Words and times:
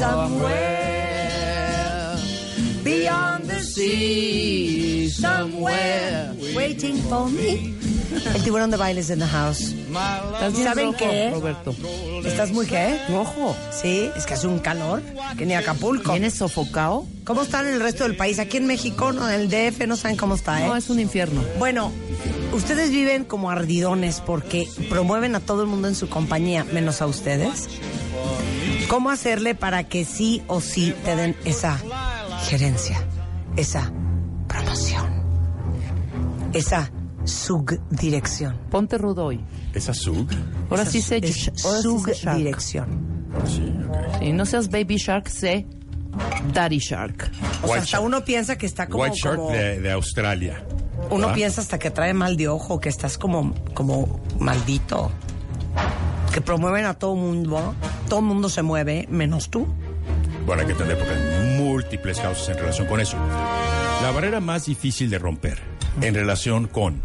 Somewhere 0.00 2.16
beyond 2.82 3.50
the 3.50 3.60
sea, 3.60 5.10
somewhere 5.10 6.32
waiting 6.56 6.96
for 7.02 7.28
me. 7.28 7.74
El 8.34 8.42
tiburón 8.42 8.70
de 8.70 8.78
bailes 8.78 9.10
in 9.10 9.18
the 9.18 9.26
house. 9.26 9.74
¿Saben 10.64 10.94
qué? 10.94 11.28
Roberto. 11.30 11.74
¿Estás 12.24 12.50
muy 12.50 12.66
qué? 12.66 12.98
Rojo. 13.10 13.54
Sí, 13.70 14.08
es 14.16 14.24
que 14.24 14.32
hace 14.32 14.46
un 14.46 14.60
calor 14.60 15.02
que 15.36 15.44
ni 15.44 15.52
Acapulco. 15.52 16.12
¿Vienes 16.12 16.32
sofocado? 16.32 17.06
¿Cómo 17.24 17.42
está 17.42 17.60
en 17.60 17.74
el 17.74 17.80
resto 17.80 18.04
del 18.04 18.16
país? 18.16 18.38
Aquí 18.38 18.56
en 18.56 18.66
México, 18.66 19.12
no, 19.12 19.28
en 19.28 19.38
el 19.38 19.50
DF, 19.50 19.86
no 19.86 19.96
saben 19.96 20.16
cómo 20.16 20.34
está, 20.34 20.62
¿eh? 20.62 20.66
No, 20.66 20.76
es 20.76 20.88
un 20.88 20.98
infierno. 20.98 21.42
Bueno, 21.58 21.92
ustedes 22.52 22.90
viven 22.90 23.24
como 23.24 23.50
ardidones 23.50 24.20
porque 24.24 24.68
promueven 24.88 25.34
a 25.34 25.40
todo 25.40 25.62
el 25.62 25.68
mundo 25.68 25.88
en 25.88 25.94
su 25.94 26.08
compañía, 26.08 26.64
menos 26.64 27.02
a 27.02 27.06
ustedes. 27.06 27.68
¿Cómo 28.88 29.10
hacerle 29.10 29.54
para 29.54 29.84
que 29.84 30.04
sí 30.04 30.42
o 30.48 30.60
sí 30.60 30.94
te 31.04 31.14
den 31.16 31.36
esa 31.44 31.80
gerencia, 32.48 33.00
esa 33.56 33.92
promoción, 34.48 35.22
esa 36.52 36.90
subdirección? 37.24 38.56
Ponte 38.70 38.98
rudo 38.98 39.26
hoy. 39.26 39.40
¿Esa 39.74 39.94
sub? 39.94 40.28
Ahora 40.68 40.82
Esa 40.82 40.90
sí 40.92 41.00
shark. 41.00 41.56
subdirección. 41.56 43.20
Sí, 43.46 43.72
ok. 43.88 44.18
Sí, 44.20 44.32
no 44.32 44.44
seas 44.44 44.68
baby 44.70 44.96
shark, 44.96 45.28
sé 45.28 45.66
daddy 46.52 46.78
shark. 46.78 47.30
O 47.62 47.66
sea, 47.68 47.76
hasta 47.76 47.86
shark. 47.86 48.04
uno 48.04 48.24
piensa 48.24 48.58
que 48.58 48.66
está 48.66 48.88
como... 48.88 49.04
White 49.04 49.16
Shark 49.22 49.36
como- 49.36 49.50
de, 49.52 49.78
de 49.80 49.92
Australia. 49.92 50.64
Uno 51.10 51.20
¿verdad? 51.26 51.34
piensa 51.34 51.60
hasta 51.60 51.78
que 51.78 51.90
trae 51.90 52.14
mal 52.14 52.36
de 52.36 52.48
ojo, 52.48 52.80
que 52.80 52.88
estás 52.88 53.18
como, 53.18 53.54
como 53.74 54.20
maldito. 54.38 55.10
Que 56.32 56.40
promueven 56.40 56.84
a 56.84 56.94
todo 56.94 57.14
mundo. 57.16 57.74
Todo 58.08 58.20
el 58.20 58.26
mundo 58.26 58.48
se 58.48 58.62
mueve, 58.62 59.06
menos 59.10 59.50
tú. 59.50 59.66
Bueno, 60.46 60.60
hay 60.62 60.66
que 60.66 60.72
entender 60.72 60.96
porque 60.98 61.12
hay 61.14 61.58
múltiples 61.58 62.20
causas 62.20 62.48
en 62.48 62.58
relación 62.58 62.86
con 62.86 63.00
eso. 63.00 63.16
La 64.02 64.10
barrera 64.12 64.40
más 64.40 64.66
difícil 64.66 65.10
de 65.10 65.18
romper 65.18 65.58
en 66.00 66.14
relación 66.14 66.66
con 66.68 67.02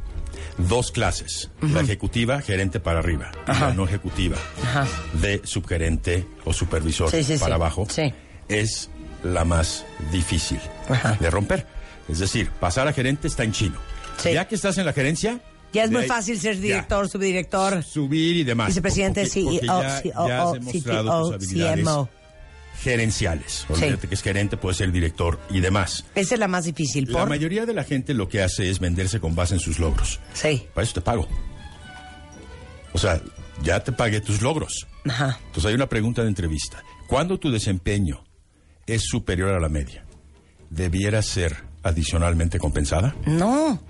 dos 0.58 0.92
clases, 0.92 1.52
la 1.62 1.81
ejecutiva, 1.81 2.40
gerente 2.42 2.80
para 2.80 3.00
arriba, 3.00 3.31
la 3.47 3.73
no 3.73 3.84
ejecutiva, 3.86 4.38
Ajá. 4.64 4.88
de 5.22 5.42
subgerente 5.44 6.25
o 6.45 6.53
supervisor 6.53 7.09
Sí, 7.12 7.23
sí, 7.23 7.34
para 7.38 7.56
sí. 7.56 7.62
abajo, 7.62 7.88
Sí. 7.90 8.14
es 8.47 8.90
la 9.23 9.44
más 9.44 9.86
difícil 10.12 10.59
Ajá. 10.88 11.17
de 11.19 11.30
romper. 11.30 11.67
Es 12.08 12.19
decir, 12.19 12.50
pasar 12.52 12.88
a 12.88 12.94
gerente 12.94 13.28
está 13.28 13.44
en 13.44 13.52
chino. 13.52 13.75
Sí. 14.18 14.34
Ya 14.34 14.48
que 14.48 14.56
estás 14.56 14.78
en 14.78 14.86
la 14.86 14.94
gerencia... 14.94 15.40
Ya 15.74 15.84
es 15.84 15.92
muy 15.92 16.04
ahí- 16.04 16.08
fácil 16.08 16.40
ser 16.40 16.56
ya. 16.56 16.62
director, 16.62 17.10
subdirector, 17.10 17.84
subir 17.84 18.38
y 18.38 18.44
demás. 18.46 18.68
vicepresidente, 18.68 19.26
CEO, 19.26 19.60
ya, 19.62 20.02
COO, 20.02 20.28
ya 20.30 20.44
has 20.44 20.58
CTO, 20.60 21.34
habilidades 21.34 21.84
CMO. 21.84 22.10
gerenciales. 22.82 23.66
Olvídate 23.68 24.08
que 24.08 24.16
es 24.16 24.22
gerente, 24.22 24.56
puede 24.56 24.75
ser 24.75 24.92
director 24.94 25.38
y 25.50 25.59
demás. 25.59 26.06
Esa 26.16 26.36
es 26.36 26.40
la 26.40 26.48
más 26.48 26.64
difícil. 26.64 27.12
La 27.12 27.25
mayoría 27.25 27.66
de 27.66 27.74
la 27.74 27.84
gente 27.84 28.14
lo 28.14 28.30
que 28.30 28.42
hace 28.42 28.70
es 28.70 28.80
venderse 28.80 29.20
con 29.20 29.36
base 29.36 29.56
en 29.56 29.59
sus 29.59 29.78
logros. 29.80 30.22
Sí. 30.34 30.66
Para 30.74 30.86
eso 30.86 30.94
te 30.94 31.02
pago. 31.02 31.28
O 32.94 32.98
sea, 32.98 33.22
ya 33.62 33.84
te 33.84 33.92
pagué 33.92 34.22
tus 34.22 34.42
logros. 34.42 34.88
Ajá. 35.09 35.38
Entonces 35.48 35.66
hay 35.66 35.75
una 35.75 35.90
pregunta 35.90 36.22
de 36.22 36.30
entrevista. 36.30 36.81
¿Cuándo 37.08 37.38
tu 37.38 37.52
desempeño 37.52 38.24
es 38.88 39.04
superior 39.04 39.50
a 39.50 39.59
la 39.59 39.68
media? 39.68 40.06
¿Debiera 40.70 41.22
ser 41.22 41.58
adicionalmente 41.84 42.59
compensada? 42.59 43.14
No. 43.25 43.81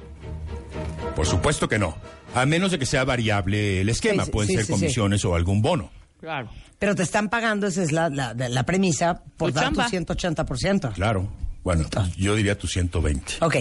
Por 1.16 1.26
supuesto 1.26 1.70
que 1.70 1.80
no. 1.80 1.98
A 2.34 2.46
menos 2.46 2.72
de 2.72 2.80
que 2.80 2.86
sea 2.86 3.04
variable 3.06 3.82
el 3.82 3.90
esquema. 3.90 4.26
Sí, 4.26 4.32
Pueden 4.32 4.50
sí, 4.50 4.56
ser 4.56 4.66
sí, 4.66 4.72
comisiones 4.74 5.24
o 5.26 5.36
algún 5.36 5.62
bono. 5.62 5.92
Claro. 6.20 6.50
Pero 6.78 6.96
te 6.96 7.04
están 7.04 7.30
pagando, 7.30 7.68
esa 7.68 7.84
es 7.84 7.92
la, 7.92 8.10
la, 8.10 8.34
la 8.34 8.64
premisa, 8.64 9.24
por 9.38 9.52
Tu 9.52 9.56
dar 9.56 9.70
tu 9.70 9.76
chamba. 9.76 9.90
180%. 9.90 10.94
Claro. 10.94 11.32
Bueno, 11.64 11.86
yo 12.18 12.36
diría 12.36 12.58
tu 12.58 12.68
120. 12.68 13.36
Ok. 13.42 13.56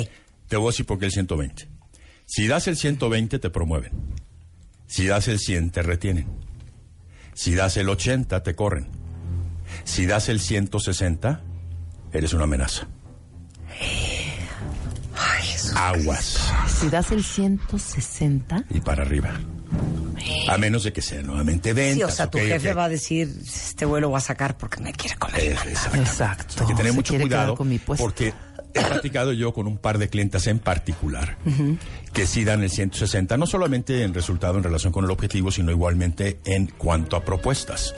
Te 0.49 0.57
voy 0.57 0.67
a 0.67 0.71
decir 0.71 0.85
por 0.85 0.99
qué 0.99 1.07
el 1.07 1.13
120. 1.13 1.69
Si 2.27 2.47
das 2.47 2.67
el 2.69 2.77
120, 2.77 3.39
te 3.39 3.51
promueven. 3.51 3.93
Si 4.87 5.07
das 5.07 5.29
el 5.29 5.39
100, 5.39 5.71
te 5.71 5.83
retienen. 5.83 6.27
Si 7.35 7.55
das 7.55 7.77
el 7.77 7.89
80, 7.89 8.43
te 8.43 8.55
corren. 8.55 8.89
Si 9.85 10.07
das 10.07 10.29
el 10.29 10.41
160, 10.41 11.41
eres 12.13 12.33
una 12.35 12.45
amenaza. 12.45 12.89
Aguas. 15.75 16.53
Si 16.69 16.89
das 16.89 17.11
el 17.13 17.25
160, 17.25 18.65
Y 18.71 18.81
para 18.81 19.03
arriba. 19.03 19.33
A 20.49 20.59
menos 20.59 20.85
de 20.85 20.93
que 20.93 21.03
sea 21.03 21.23
nuevamente 21.23 21.73
ventas. 21.73 21.97
Sí, 21.97 22.03
o 22.03 22.11
sea, 22.11 22.31
tu 22.31 22.39
jefe 22.39 22.73
va 22.73 22.85
a 22.85 22.89
decir, 22.89 23.29
este 23.45 23.85
vuelo 23.85 24.11
va 24.11 24.19
a 24.19 24.23
sacar 24.23 24.57
porque 24.57 24.81
me 24.81 24.93
quiere 24.93 25.17
comer. 25.17 25.41
Eh, 25.41 25.49
mandado". 25.49 25.71
exactamente. 25.71 26.11
Exacto. 26.11 26.55
Hay 26.61 26.67
que 26.67 26.75
tener 26.75 26.93
Se 26.93 26.97
mucho 26.97 27.15
cuidado 27.19 27.55
con 27.57 27.69
mi 27.69 27.79
porque 27.79 28.33
he 28.75 28.83
platicado 28.83 29.33
yo 29.33 29.53
con 29.53 29.67
un 29.67 29.79
par 29.79 29.99
de 29.99 30.09
clientes 30.09 30.47
en 30.47 30.59
particular 30.59 31.37
que 32.13 32.27
sí 32.27 32.45
dan 32.45 32.63
el 32.63 32.71
160, 32.71 33.37
no 33.37 33.47
solamente 33.47 34.03
en 34.03 34.15
resultado 34.15 34.57
en 34.59 34.65
relación 34.65 34.93
con 34.93 35.05
el 35.05 35.11
objetivo, 35.11 35.51
sino 35.51 35.71
igualmente 35.71 36.41
en 36.45 36.67
cuanto 36.67 37.17
a 37.17 37.25
propuestas. 37.25 37.95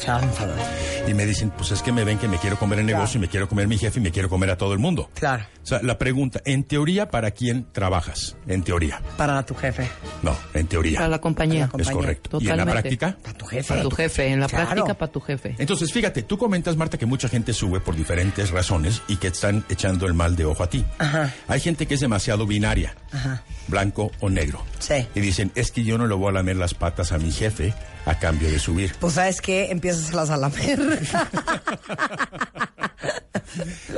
Y 1.09 1.15
me 1.15 1.25
dicen, 1.27 1.51
pues 1.51 1.71
es 1.71 1.83
que 1.83 1.93
me 1.93 2.05
ven 2.05 2.19
que 2.19 2.29
me 2.29 2.39
quiero 2.39 2.59
comer 2.59 2.81
el 2.81 2.87
negocio 2.87 3.19
y 3.19 3.21
me 3.23 3.29
quiero 3.29 3.49
comer 3.49 3.69
mi 3.69 3.79
jefe 3.79 4.01
y 4.01 4.03
me 4.03 4.11
quiero 4.11 4.29
comer 4.29 4.51
a 4.51 4.59
todo 4.59 4.73
el 4.73 4.79
mundo. 4.79 5.11
Claro. 5.15 5.45
O 5.67 5.69
sea, 5.69 5.81
la 5.83 5.99
pregunta, 5.99 6.41
en 6.45 6.63
teoría, 6.63 7.11
¿para 7.11 7.33
quién 7.33 7.67
trabajas? 7.73 8.37
En 8.47 8.63
teoría. 8.63 9.03
Para 9.17 9.45
tu 9.45 9.53
jefe. 9.57 9.89
No, 10.23 10.37
en 10.55 10.69
teoría. 10.69 10.99
para 10.99 11.09
la 11.09 11.21
compañía. 11.21 11.67
Para 11.67 11.83
la 11.83 11.91
Es 11.91 11.97
correcto. 11.97 12.39
¿Y 12.41 12.45
en 12.45 12.51
la 12.51 12.63
Totalmente. 12.65 12.83
práctica? 12.83 13.19
Para 13.21 13.37
tu 13.39 13.47
jefe. 13.47 13.69
Para 13.69 13.83
tu 13.83 13.91
jefe. 13.91 14.27
En 14.29 14.39
la 14.39 14.47
Claro. 14.47 14.67
práctica, 14.71 14.95
para 14.95 15.11
tu 15.11 15.21
jefe. 15.21 15.57
Entonces, 15.59 15.93
fíjate, 15.93 16.23
tú 16.23 16.39
comentas, 16.39 16.77
Marta, 16.77 16.97
que 16.99 17.07
mucha 17.07 17.29
gente 17.29 17.53
sube 17.53 17.81
por 17.81 17.97
diferentes 17.97 18.53
razones 18.53 19.03
y 19.09 19.17
que 19.17 19.27
están 19.27 19.65
echando 19.69 20.07
el 20.07 20.15
mal 20.15 20.37
de 20.37 20.45
ojo 20.45 20.63
a 20.63 20.71
ti. 20.71 20.85
Ajá. 20.99 21.35
Hay 21.49 21.59
gente 21.59 21.87
que 21.87 21.95
es 21.95 22.01
demasiado 22.01 22.47
binaria, 22.47 22.95
Ajá. 23.17 23.43
blanco 23.69 24.11
o 24.21 24.31
negro. 24.31 24.65
Sí. 24.79 25.07
Y 25.15 25.21
dicen, 25.21 25.51
es 25.55 25.71
que 25.71 25.85
yo 25.85 25.99
no 25.99 26.07
le 26.07 26.15
voy 26.15 26.29
a 26.29 26.33
lamer 26.33 26.57
las 26.57 26.75
patas 26.75 27.13
a 27.13 27.19
mi 27.19 27.33
jefe 27.33 27.75
a 28.05 28.19
cambio 28.19 28.51
de 28.51 28.59
subir. 28.59 28.95
Pues, 29.01 29.15
¿sabes 29.15 29.41
qué? 29.41 29.71
Empiezas 29.71 30.13
a 30.13 30.17
las 30.17 30.31
a 30.31 30.37
lamer. 30.37 30.81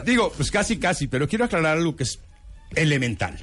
Digo, 0.04 0.32
pues 0.36 0.50
casi, 0.50 0.78
casi, 0.78 1.06
pero 1.06 1.28
quiero 1.28 1.44
aclarar 1.44 1.76
algo 1.76 1.96
que 1.96 2.04
es 2.04 2.20
elemental. 2.74 3.38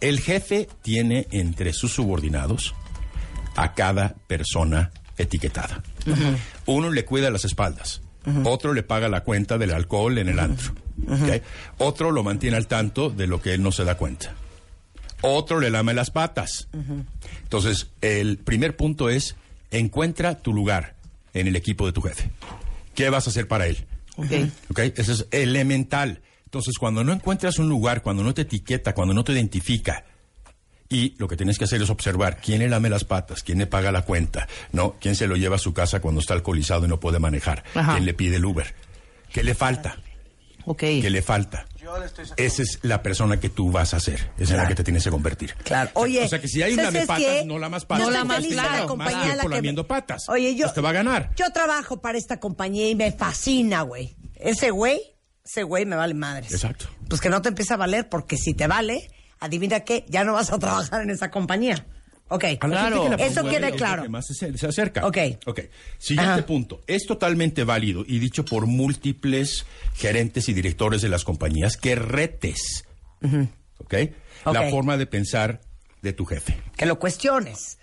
El 0.00 0.20
jefe 0.20 0.68
tiene 0.82 1.26
entre 1.30 1.72
sus 1.72 1.92
subordinados 1.92 2.74
a 3.56 3.74
cada 3.74 4.14
persona 4.26 4.90
etiquetada. 5.18 5.82
Uno 6.66 6.90
le 6.90 7.04
cuida 7.04 7.30
las 7.30 7.44
espaldas, 7.44 8.00
otro 8.44 8.72
le 8.72 8.82
paga 8.82 9.08
la 9.08 9.22
cuenta 9.22 9.58
del 9.58 9.72
alcohol 9.72 10.16
en 10.18 10.28
el 10.28 10.38
antro, 10.38 10.72
otro 11.78 12.10
lo 12.10 12.22
mantiene 12.22 12.56
al 12.56 12.66
tanto 12.66 13.10
de 13.10 13.26
lo 13.26 13.42
que 13.42 13.52
él 13.52 13.62
no 13.62 13.72
se 13.72 13.84
da 13.84 13.96
cuenta, 13.96 14.34
otro 15.22 15.60
le 15.60 15.70
lame 15.70 15.94
las 15.94 16.10
patas. 16.10 16.68
Entonces, 17.42 17.88
el 18.00 18.38
primer 18.38 18.76
punto 18.76 19.08
es, 19.08 19.36
encuentra 19.70 20.38
tu 20.42 20.52
lugar 20.52 20.94
en 21.34 21.46
el 21.46 21.56
equipo 21.56 21.86
de 21.86 21.92
tu 21.92 22.02
jefe. 22.02 22.30
¿Qué 22.94 23.08
vas 23.10 23.26
a 23.26 23.30
hacer 23.30 23.46
para 23.48 23.66
él? 23.66 23.86
Ok. 24.16 24.32
¿Ok? 24.70 24.78
Eso 24.96 25.12
es 25.12 25.26
elemental. 25.30 26.20
Entonces, 26.44 26.76
cuando 26.78 27.04
no 27.04 27.12
encuentras 27.12 27.58
un 27.58 27.68
lugar, 27.68 28.02
cuando 28.02 28.22
no 28.22 28.34
te 28.34 28.42
etiqueta, 28.42 28.92
cuando 28.94 29.14
no 29.14 29.22
te 29.24 29.32
identifica, 29.32 30.04
y 30.88 31.14
lo 31.18 31.28
que 31.28 31.36
tienes 31.36 31.56
que 31.56 31.64
hacer 31.64 31.80
es 31.80 31.88
observar 31.90 32.40
quién 32.40 32.58
le 32.58 32.68
lame 32.68 32.90
las 32.90 33.04
patas, 33.04 33.44
quién 33.44 33.58
le 33.58 33.66
paga 33.68 33.92
la 33.92 34.02
cuenta, 34.02 34.48
¿no? 34.72 34.96
Quién 35.00 35.14
se 35.14 35.28
lo 35.28 35.36
lleva 35.36 35.54
a 35.54 35.60
su 35.60 35.72
casa 35.72 36.00
cuando 36.00 36.20
está 36.20 36.34
alcoholizado 36.34 36.84
y 36.84 36.88
no 36.88 36.98
puede 36.98 37.20
manejar, 37.20 37.62
Ajá. 37.76 37.92
quién 37.92 38.04
le 38.04 38.12
pide 38.14 38.36
el 38.36 38.44
Uber, 38.44 38.74
qué 39.32 39.44
le 39.44 39.54
falta, 39.54 39.98
Ok. 40.64 40.80
qué 40.80 41.08
le 41.10 41.22
falta. 41.22 41.66
Esa 42.36 42.62
es 42.62 42.78
la 42.82 43.02
persona 43.02 43.38
que 43.38 43.48
tú 43.48 43.70
vas 43.70 43.94
a 43.94 44.00
ser, 44.00 44.30
esa 44.38 44.52
es 44.54 44.58
la 44.58 44.66
que 44.66 44.74
te 44.74 44.84
tienes 44.84 45.04
que 45.04 45.10
convertir. 45.10 45.54
Claro. 45.64 45.90
Oye, 45.94 46.24
o 46.24 46.28
sea 46.28 46.40
que 46.40 46.48
si 46.48 46.62
hay 46.62 46.72
un 46.72 46.80
¿sabes 46.80 47.06
lame 47.06 47.22
qué? 47.22 47.26
patas, 47.26 47.46
no 47.46 47.58
lamas 47.58 47.84
patas. 47.84 48.06
Yo 48.06 48.10
No 48.12 48.34
feliz 48.34 48.48
de 48.50 48.54
claro, 48.54 48.70
la 48.70 48.78
más 48.78 48.86
compañía 48.86 49.36
la 49.36 49.60
que 49.60 49.84
patas. 49.84 50.28
Oye, 50.28 50.54
yo... 50.54 50.66
Pues 50.66 50.74
te 50.74 50.80
va 50.80 50.90
a 50.90 50.92
ganar. 50.92 51.30
Yo 51.36 51.50
trabajo 51.52 52.00
para 52.00 52.18
esta 52.18 52.40
compañía 52.40 52.88
y 52.88 52.94
me 52.94 53.12
fascina, 53.12 53.82
güey. 53.82 54.16
Ese 54.36 54.70
güey, 54.70 55.00
ese 55.44 55.62
güey 55.62 55.86
me 55.86 55.96
vale 55.96 56.14
madres. 56.14 56.52
Exacto. 56.52 56.86
Pues 57.08 57.20
que 57.20 57.28
no 57.28 57.42
te 57.42 57.48
empieza 57.48 57.74
a 57.74 57.76
valer 57.76 58.08
porque 58.08 58.36
si 58.36 58.54
te 58.54 58.66
vale, 58.66 59.10
adivina 59.38 59.80
qué, 59.80 60.04
ya 60.08 60.24
no 60.24 60.34
vas 60.34 60.52
a 60.52 60.58
trabajar 60.58 61.02
en 61.02 61.10
esa 61.10 61.30
compañía. 61.30 61.86
Ok, 62.32 62.44
Claro. 62.60 63.16
que 63.16 63.24
Eso 63.26 63.42
quede 63.44 63.72
claro. 63.72 64.04
que 64.04 64.08
más 64.08 64.26
se, 64.26 64.56
se 64.56 64.66
acerca. 64.66 65.06
Ok. 65.06 65.18
Ok. 65.46 65.60
Siguiente 65.98 66.32
Ajá. 66.32 66.46
punto. 66.46 66.80
Es 66.86 67.04
totalmente 67.06 67.64
válido 67.64 68.04
y 68.06 68.18
dicho 68.20 68.44
por 68.44 68.66
múltiples 68.66 69.66
gerentes 69.94 70.48
y 70.48 70.52
directores 70.54 71.02
de 71.02 71.08
las 71.08 71.24
compañías 71.24 71.76
que 71.76 71.94
retes. 71.96 72.84
¿ok? 73.78 73.94
La 74.46 74.70
forma 74.70 74.96
de 74.96 75.06
pensar 75.06 75.60
de 76.02 76.12
tu 76.12 76.24
jefe. 76.24 76.56
Que 76.76 76.86
lo 76.86 76.98
cuestiones, 76.98 77.78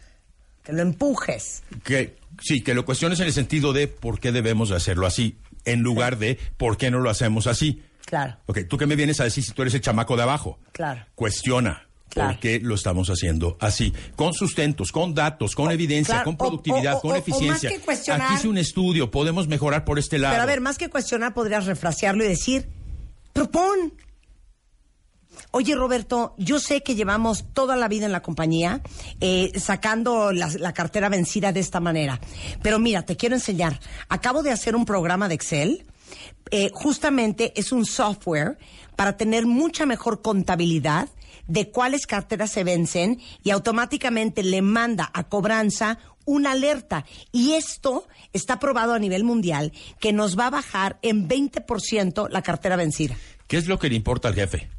que 0.63 0.73
lo 0.73 0.81
empujes. 0.81 1.63
Que 1.83 2.15
sí, 2.41 2.61
que 2.63 2.73
lo 2.73 2.85
cuestiones 2.85 3.19
en 3.19 3.27
el 3.27 3.33
sentido 3.33 3.73
de 3.73 3.87
por 3.87 4.19
qué 4.19 4.31
debemos 4.31 4.69
de 4.69 4.75
hacerlo 4.77 5.05
así, 5.05 5.37
en 5.65 5.81
lugar 5.81 6.17
de 6.17 6.39
por 6.57 6.77
qué 6.77 6.89
no 6.89 6.99
lo 6.99 7.09
hacemos 7.09 7.47
así. 7.47 7.83
Claro, 8.05 8.37
Ok, 8.45 8.59
tú 8.69 8.77
qué 8.77 8.85
me 8.85 8.95
vienes 8.95 9.19
a 9.19 9.25
decir 9.25 9.43
si 9.43 9.51
tú 9.51 9.61
eres 9.63 9.73
el 9.73 9.81
chamaco 9.81 10.15
de 10.15 10.23
abajo. 10.23 10.57
Claro. 10.71 11.05
Cuestiona. 11.13 11.86
Claro. 12.17 12.31
¿Por 12.33 12.39
qué 12.39 12.59
lo 12.59 12.75
estamos 12.75 13.09
haciendo 13.09 13.57
así? 13.59 13.93
Con 14.15 14.33
sustentos, 14.33 14.91
con 14.91 15.13
datos, 15.13 15.55
con 15.55 15.71
evidencia, 15.71 16.15
claro, 16.15 16.25
con 16.25 16.37
productividad, 16.37 16.95
o- 16.95 16.97
o- 16.97 17.01
con 17.01 17.15
eficiencia. 17.15 17.69
más 17.69 17.77
que 17.79 17.83
cuestionar- 17.85 18.27
Aquí 18.27 18.35
hice 18.35 18.47
un 18.47 18.57
estudio, 18.57 19.09
podemos 19.11 19.47
mejorar 19.47 19.85
por 19.85 19.99
este 19.99 20.17
lado. 20.17 20.33
Pero 20.33 20.43
a 20.43 20.47
ver, 20.47 20.61
más 20.61 20.77
que 20.77 20.89
cuestionar, 20.89 21.33
podrías 21.33 21.65
refrasearlo 21.65 22.23
y 22.25 22.27
decir, 22.27 22.67
propon. 23.33 23.93
Oye, 25.51 25.75
Roberto, 25.75 26.33
yo 26.37 26.59
sé 26.59 26.81
que 26.81 26.95
llevamos 26.95 27.45
toda 27.53 27.75
la 27.75 27.87
vida 27.87 28.05
en 28.07 28.11
la 28.11 28.21
compañía 28.21 28.81
eh, 29.21 29.51
sacando 29.59 30.31
la, 30.33 30.49
la 30.59 30.73
cartera 30.73 31.09
vencida 31.09 31.51
de 31.51 31.59
esta 31.59 31.79
manera. 31.79 32.19
Pero 32.63 32.79
mira, 32.79 33.03
te 33.03 33.15
quiero 33.15 33.35
enseñar. 33.35 33.79
Acabo 34.09 34.41
de 34.43 34.51
hacer 34.51 34.75
un 34.75 34.85
programa 34.85 35.27
de 35.29 35.35
Excel. 35.35 35.85
Eh, 36.49 36.69
justamente 36.73 37.53
es 37.55 37.71
un 37.71 37.85
software 37.85 38.57
para 38.95 39.15
tener 39.17 39.45
mucha 39.45 39.85
mejor 39.85 40.21
contabilidad 40.21 41.07
de 41.47 41.69
cuáles 41.69 42.07
carteras 42.07 42.51
se 42.51 42.63
vencen 42.63 43.19
y 43.43 43.51
automáticamente 43.51 44.43
le 44.43 44.61
manda 44.61 45.09
a 45.13 45.23
cobranza 45.23 45.99
una 46.25 46.51
alerta. 46.51 47.05
Y 47.31 47.53
esto 47.53 48.07
está 48.33 48.59
probado 48.59 48.93
a 48.93 48.99
nivel 48.99 49.23
mundial 49.23 49.71
que 49.99 50.13
nos 50.13 50.37
va 50.37 50.47
a 50.47 50.51
bajar 50.51 50.99
en 51.01 51.27
20% 51.27 52.29
la 52.29 52.41
cartera 52.41 52.75
vencida. 52.75 53.15
¿Qué 53.47 53.57
es 53.57 53.67
lo 53.67 53.79
que 53.79 53.89
le 53.89 53.95
importa 53.95 54.27
al 54.27 54.35
jefe? 54.35 54.69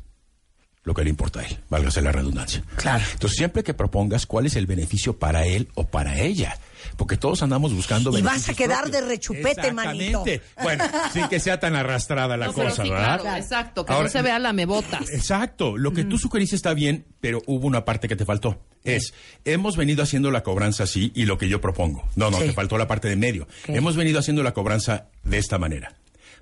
Lo 0.88 0.94
que 0.94 1.05
le 1.05 1.11
importa 1.11 1.40
a 1.40 1.44
él, 1.44 1.58
válgase 1.69 2.00
la 2.00 2.12
redundancia. 2.12 2.64
Claro. 2.76 3.05
Entonces, 3.12 3.37
siempre 3.37 3.62
que 3.62 3.75
propongas 3.75 4.25
cuál 4.25 4.46
es 4.46 4.56
el 4.56 4.64
beneficio 4.67 5.19
para 5.19 5.44
él 5.44 5.69
o 5.75 5.85
para 5.87 6.19
ella, 6.19 6.58
porque 6.96 7.19
todos 7.19 7.43
andamos 7.43 7.75
buscando 7.75 8.08
Y 8.08 8.23
vas 8.23 8.32
beneficios 8.32 8.55
a 8.55 8.56
quedar 8.56 8.82
propios. 8.85 9.02
de 9.02 9.08
rechupete, 9.08 9.73
manito. 9.75 10.25
Bueno, 10.62 10.85
sin 11.12 11.29
que 11.29 11.40
sea 11.40 11.61
tan 11.61 11.76
arrastrada 11.76 12.38
la 12.38 12.46
No, 12.46 12.55
pero 12.55 12.70
cosa, 12.70 12.85
sí, 12.85 12.88
¿verdad? 12.88 13.20
claro, 13.20 13.37
exacto, 13.37 13.85
que 13.85 13.93
Ahora, 13.93 14.05
no 14.06 14.11
se 14.11 14.23
vea 14.23 14.38
la 14.38 14.55
mebotas. 14.55 15.11
Exacto, 15.11 15.76
lo 15.76 15.93
que 15.93 16.05
tú 16.05 16.17
sugeriste 16.17 16.56
está 16.56 16.73
bien, 16.73 17.05
pero 17.20 17.43
hubo 17.44 17.67
una 17.67 17.84
parte 17.84 18.08
que 18.08 18.17
te 18.17 18.25
faltó. 18.25 18.58
Es, 18.82 19.12
hemos 19.44 19.76
venido 19.76 20.02
haciendo 20.02 20.31
la 20.31 20.43
cobranza 20.43 20.84
así 20.84 21.12
y 21.14 21.26
lo 21.26 21.37
que 21.37 21.50
yo 21.50 21.61
propongo. 21.61 22.08
No, 22.17 22.31
no, 22.31 22.38
Sí. 22.38 22.46
te 22.46 22.52
faltó 22.55 22.79
la 22.79 22.88
parte 22.88 23.08
de 23.08 23.17
medio. 23.17 23.46
Hemos 23.67 23.94
venido 23.94 24.19
haciendo 24.20 24.43
la 24.43 24.55
cobranza 24.55 25.08
de 25.23 25.37
esta 25.37 25.58
manera. 25.58 25.93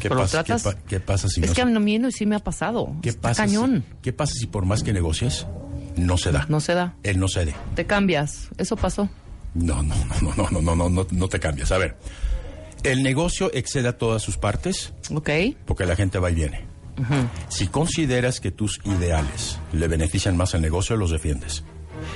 ¿Qué, 0.00 0.08
Pero 0.08 0.20
pasa, 0.20 0.44
tratas- 0.44 0.62
qué, 0.62 0.70
pa- 0.76 0.82
qué 0.88 1.00
pasa 1.00 1.28
si 1.28 1.40
es 1.40 1.46
no 1.48 1.52
que 1.54 1.62
se- 1.62 1.76
a 1.76 1.80
mí 1.80 1.98
no, 1.98 2.10
sí 2.12 2.24
me 2.26 2.36
ha 2.36 2.38
pasado. 2.38 2.94
¿Qué 3.02 3.08
Está 3.10 3.20
pasa 3.30 3.44
cañón. 3.44 3.84
Si, 3.88 3.96
¿Qué 4.02 4.12
pasa 4.12 4.32
si 4.34 4.46
por 4.46 4.64
más 4.64 4.82
que 4.84 4.92
negocies, 4.92 5.46
no 5.96 6.16
se 6.16 6.30
da? 6.30 6.46
No 6.48 6.60
se 6.60 6.74
da. 6.74 6.94
Él 7.02 7.18
no 7.18 7.26
cede. 7.28 7.54
Te 7.74 7.84
cambias. 7.84 8.48
Eso 8.58 8.76
pasó. 8.76 9.08
No, 9.54 9.82
no, 9.82 9.94
no, 10.22 10.34
no, 10.36 10.46
no, 10.52 10.60
no, 10.60 10.76
no, 10.76 10.88
no, 10.88 11.06
no 11.10 11.28
te 11.28 11.40
cambias. 11.40 11.72
A 11.72 11.78
ver, 11.78 11.96
el 12.84 13.02
negocio 13.02 13.50
excede 13.52 13.88
a 13.88 13.98
todas 13.98 14.22
sus 14.22 14.36
partes 14.36 14.92
¿Ok? 15.12 15.30
porque 15.66 15.84
la 15.84 15.96
gente 15.96 16.20
va 16.20 16.30
y 16.30 16.34
viene. 16.34 16.64
Si 17.48 17.66
consideras 17.68 18.38
que 18.40 18.50
tus 18.52 18.80
ideales 18.84 19.58
le 19.72 19.86
benefician 19.88 20.36
más 20.36 20.54
al 20.56 20.62
negocio, 20.62 20.96
los 20.96 21.10
defiendes. 21.12 21.62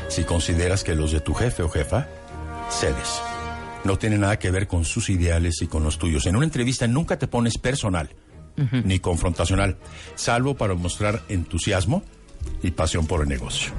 Si 0.08 0.24
consideras 0.24 0.84
que 0.84 0.94
los 0.94 1.12
de 1.12 1.20
tu 1.20 1.34
jefe 1.34 1.62
o 1.62 1.68
jefa, 1.68 2.08
cedes. 2.70 3.20
No 3.84 3.98
tiene 3.98 4.18
nada 4.18 4.38
que 4.38 4.50
ver 4.50 4.68
con 4.68 4.84
sus 4.84 5.10
ideales 5.10 5.60
y 5.62 5.66
con 5.66 5.82
los 5.82 5.98
tuyos. 5.98 6.26
En 6.26 6.36
una 6.36 6.44
entrevista 6.44 6.86
nunca 6.86 7.18
te 7.18 7.26
pones 7.26 7.58
personal 7.58 8.10
ni 8.84 8.98
confrontacional, 8.98 9.76
salvo 10.14 10.54
para 10.54 10.74
mostrar 10.74 11.22
entusiasmo 11.28 12.02
y 12.62 12.72
pasión 12.72 13.06
por 13.06 13.22
el 13.22 13.28
negocio. 13.28 13.72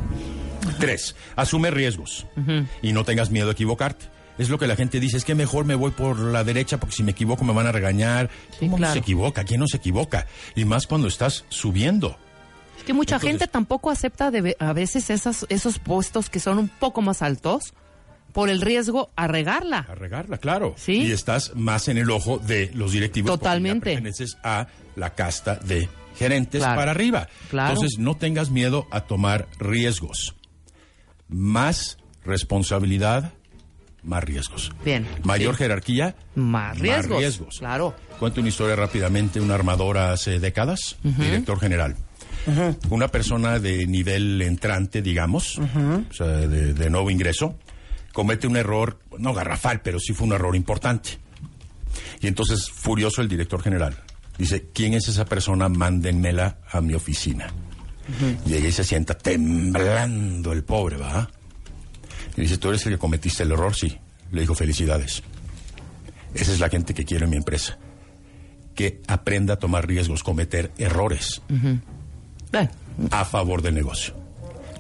Tres, 0.80 1.16
asume 1.36 1.72
riesgos 1.72 2.26
y 2.82 2.94
no 2.94 3.04
tengas 3.04 3.30
miedo 3.30 3.50
a 3.50 3.54
equivocarte. 3.54 4.06
Es 4.38 4.50
lo 4.50 4.58
que 4.58 4.66
la 4.66 4.76
gente 4.76 5.00
dice, 5.00 5.18
es 5.18 5.26
que 5.26 5.36
mejor 5.36 5.66
me 5.66 5.76
voy 5.76 5.92
por 5.92 6.18
la 6.18 6.44
derecha 6.44 6.80
porque 6.80 6.96
si 6.96 7.04
me 7.04 7.12
equivoco 7.12 7.46
me 7.46 7.54
van 7.54 7.68
a 7.68 7.72
regañar. 7.72 8.32
Sí, 8.52 8.66
¿Cómo 8.66 8.80
no 8.80 8.92
se 8.92 8.98
equivoca? 8.98 9.44
¿Quién 9.44 9.60
no 9.60 9.68
se 9.68 9.78
equivoca? 9.78 10.26
Y 10.56 10.66
más 10.66 10.88
cuando 10.88 11.08
estás 11.08 11.46
subiendo. 11.50 12.18
Es 12.84 12.88
que 12.88 12.94
mucha 12.94 13.16
Entonces- 13.16 13.30
gente 13.40 13.48
tampoco 13.48 13.90
acepta 13.92 14.30
de 14.30 14.58
a 14.60 14.74
veces 14.74 15.10
esas, 15.10 15.46
esos 15.48 15.80
puestos 15.80 16.30
que 16.30 16.42
son 16.42 16.58
un 16.58 16.68
poco 16.68 17.02
más 17.02 17.22
altos 17.22 17.74
por 18.34 18.50
el 18.50 18.60
riesgo 18.60 19.10
a 19.16 19.28
regarla. 19.28 19.86
A 19.90 19.96
regarla, 19.96 20.38
claro. 20.38 20.74
Sí. 20.76 21.04
Y 21.04 21.12
estás 21.14 21.56
más 21.56 21.88
en 21.88 21.98
el 21.98 22.12
ojo 22.12 22.40
de 22.40 22.72
los 22.74 22.92
directivos. 22.92 23.32
Totalmente. 23.40 23.92
perteneces 23.94 24.38
a 24.44 24.68
la 24.98 25.12
casta 25.12 25.56
de 25.56 25.88
gerentes 26.18 26.60
Claro. 26.62 26.76
para 26.76 26.92
arriba. 26.92 27.30
Claro. 27.50 27.74
Entonces, 27.74 28.00
no 28.00 28.18
tengas 28.18 28.50
miedo 28.50 28.86
a 28.92 29.02
tomar 29.02 29.48
riesgos. 29.60 30.36
Más 31.30 31.98
responsabilidad, 32.26 33.32
más 34.04 34.24
riesgos. 34.26 34.72
Bien, 34.84 35.08
Mayor 35.24 35.54
sí. 35.56 35.60
jerarquía, 35.60 36.16
Más 36.36 36.78
riesgos. 36.80 37.60
Claro. 37.60 37.96
Cuento 38.20 38.42
una 38.42 38.50
historia 38.50 38.76
rápidamente. 38.76 39.40
Un 39.40 39.52
armador 39.52 39.98
hace 40.00 40.40
décadas, 40.40 40.98
director 41.02 41.60
general. 41.62 41.96
Una 42.90 43.08
persona 43.08 43.60
de 43.60 43.86
nivel 43.88 44.42
entrante, 44.42 45.02
digamos, 45.02 45.60
o 45.60 46.14
sea, 46.14 46.28
de, 46.28 46.74
de 46.74 46.90
nuevo 46.90 47.10
ingreso, 47.10 47.58
comete 48.12 48.48
un 48.48 48.58
error, 48.58 49.00
no 49.18 49.34
garrafal, 49.34 49.82
pero 49.82 50.00
sí 50.00 50.14
fue 50.14 50.28
un 50.28 50.34
error 50.34 50.56
importante. 50.56 51.20
Y 52.22 52.28
entonces, 52.28 52.70
furioso 52.70 53.22
el 53.22 53.28
director 53.28 53.62
general, 53.62 53.98
dice, 54.38 54.70
¿quién 54.74 54.94
es 54.94 55.08
esa 55.08 55.26
persona? 55.26 55.70
Mándenmela 55.70 56.58
a 56.70 56.82
mi 56.82 56.94
oficina. 56.94 57.48
Y 58.46 58.54
ahí 58.54 58.72
se 58.72 58.84
sienta 58.84 59.14
temblando 59.14 60.52
el 60.52 60.64
pobre, 60.64 60.98
¿va? 60.98 61.30
Y 62.36 62.42
dice, 62.42 62.58
¿tú 62.58 62.70
eres 62.70 62.86
el 62.86 62.94
que 62.94 63.00
cometiste 63.00 63.44
el 63.44 63.52
error? 63.52 63.76
Sí. 63.76 63.98
Le 64.32 64.42
dijo, 64.42 64.56
felicidades. 64.56 65.24
Esa 66.34 66.52
es 66.52 66.60
la 66.60 66.70
gente 66.70 66.94
que 66.94 67.06
quiero 67.06 67.26
en 67.26 67.32
mi 67.32 67.38
empresa. 67.38 67.78
Que 68.76 69.02
aprenda 69.08 69.54
a 69.54 69.58
tomar 69.58 69.88
riesgos, 69.88 70.24
cometer 70.24 70.72
errores 70.78 71.42
Bueno, 72.54 72.70
a 73.12 73.26
favor 73.26 73.62
del 73.62 73.74
negocio. 73.76 74.14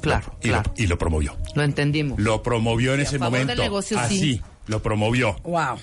claro, 0.01 0.35
Y, 0.41 0.49
claro. 0.49 0.71
lo, 0.77 0.83
y 0.83 0.87
lo 0.87 0.97
promovió. 0.97 1.35
Lo 1.55 1.63
entendimos. 1.63 2.19
Lo 2.19 2.41
promovió 2.43 2.93
en 2.93 3.01
a 3.01 3.03
ese 3.03 3.17
favor 3.19 3.33
del 3.39 3.41
momento. 3.47 3.63
negocio, 3.63 3.99
Así, 3.99 4.19
sí. 4.19 4.41
lo 4.67 4.81
promovió. 4.81 5.35
Wow. 5.43 5.77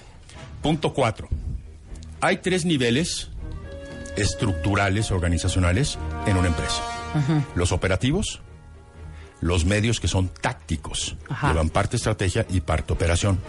Punto 0.62 0.94
cuatro. 0.94 1.28
Hay 2.22 2.38
tres 2.38 2.64
niveles 2.64 3.30
estructurales 4.16 5.10
organizacionales 5.10 5.98
en 6.26 6.36
una 6.36 6.48
empresa. 6.48 6.82
Los 7.54 7.72
operativos, 7.72 8.40
los 9.40 9.64
medios 9.64 9.98
que 10.00 10.06
son 10.08 10.28
tácticos, 10.28 11.16
Ajá. 11.28 11.48
llevan 11.48 11.70
parte 11.70 11.96
estrategia 11.96 12.46
y 12.50 12.60
parte 12.60 12.92
operación, 12.92 13.40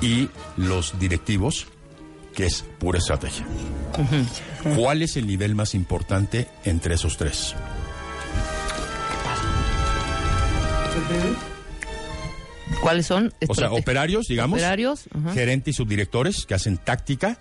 y 0.00 0.28
los 0.56 0.98
directivos, 1.00 1.66
que 2.34 2.46
es 2.46 2.64
pura 2.78 2.98
estrategia. 2.98 3.44
¿Cuál 4.76 5.02
es 5.02 5.16
el 5.16 5.26
nivel 5.26 5.54
más 5.54 5.74
importante 5.74 6.48
entre 6.64 6.94
esos 6.94 7.16
tres? 7.16 7.54
¿Cuáles 12.80 13.06
son? 13.06 13.32
O 13.48 13.54
sea, 13.54 13.70
operarios, 13.72 14.26
digamos. 14.26 14.58
Operarios, 14.58 15.04
ajá. 15.14 15.32
Gerente 15.34 15.70
y 15.70 15.72
subdirectores 15.72 16.46
que 16.46 16.54
hacen 16.54 16.78
táctica 16.78 17.38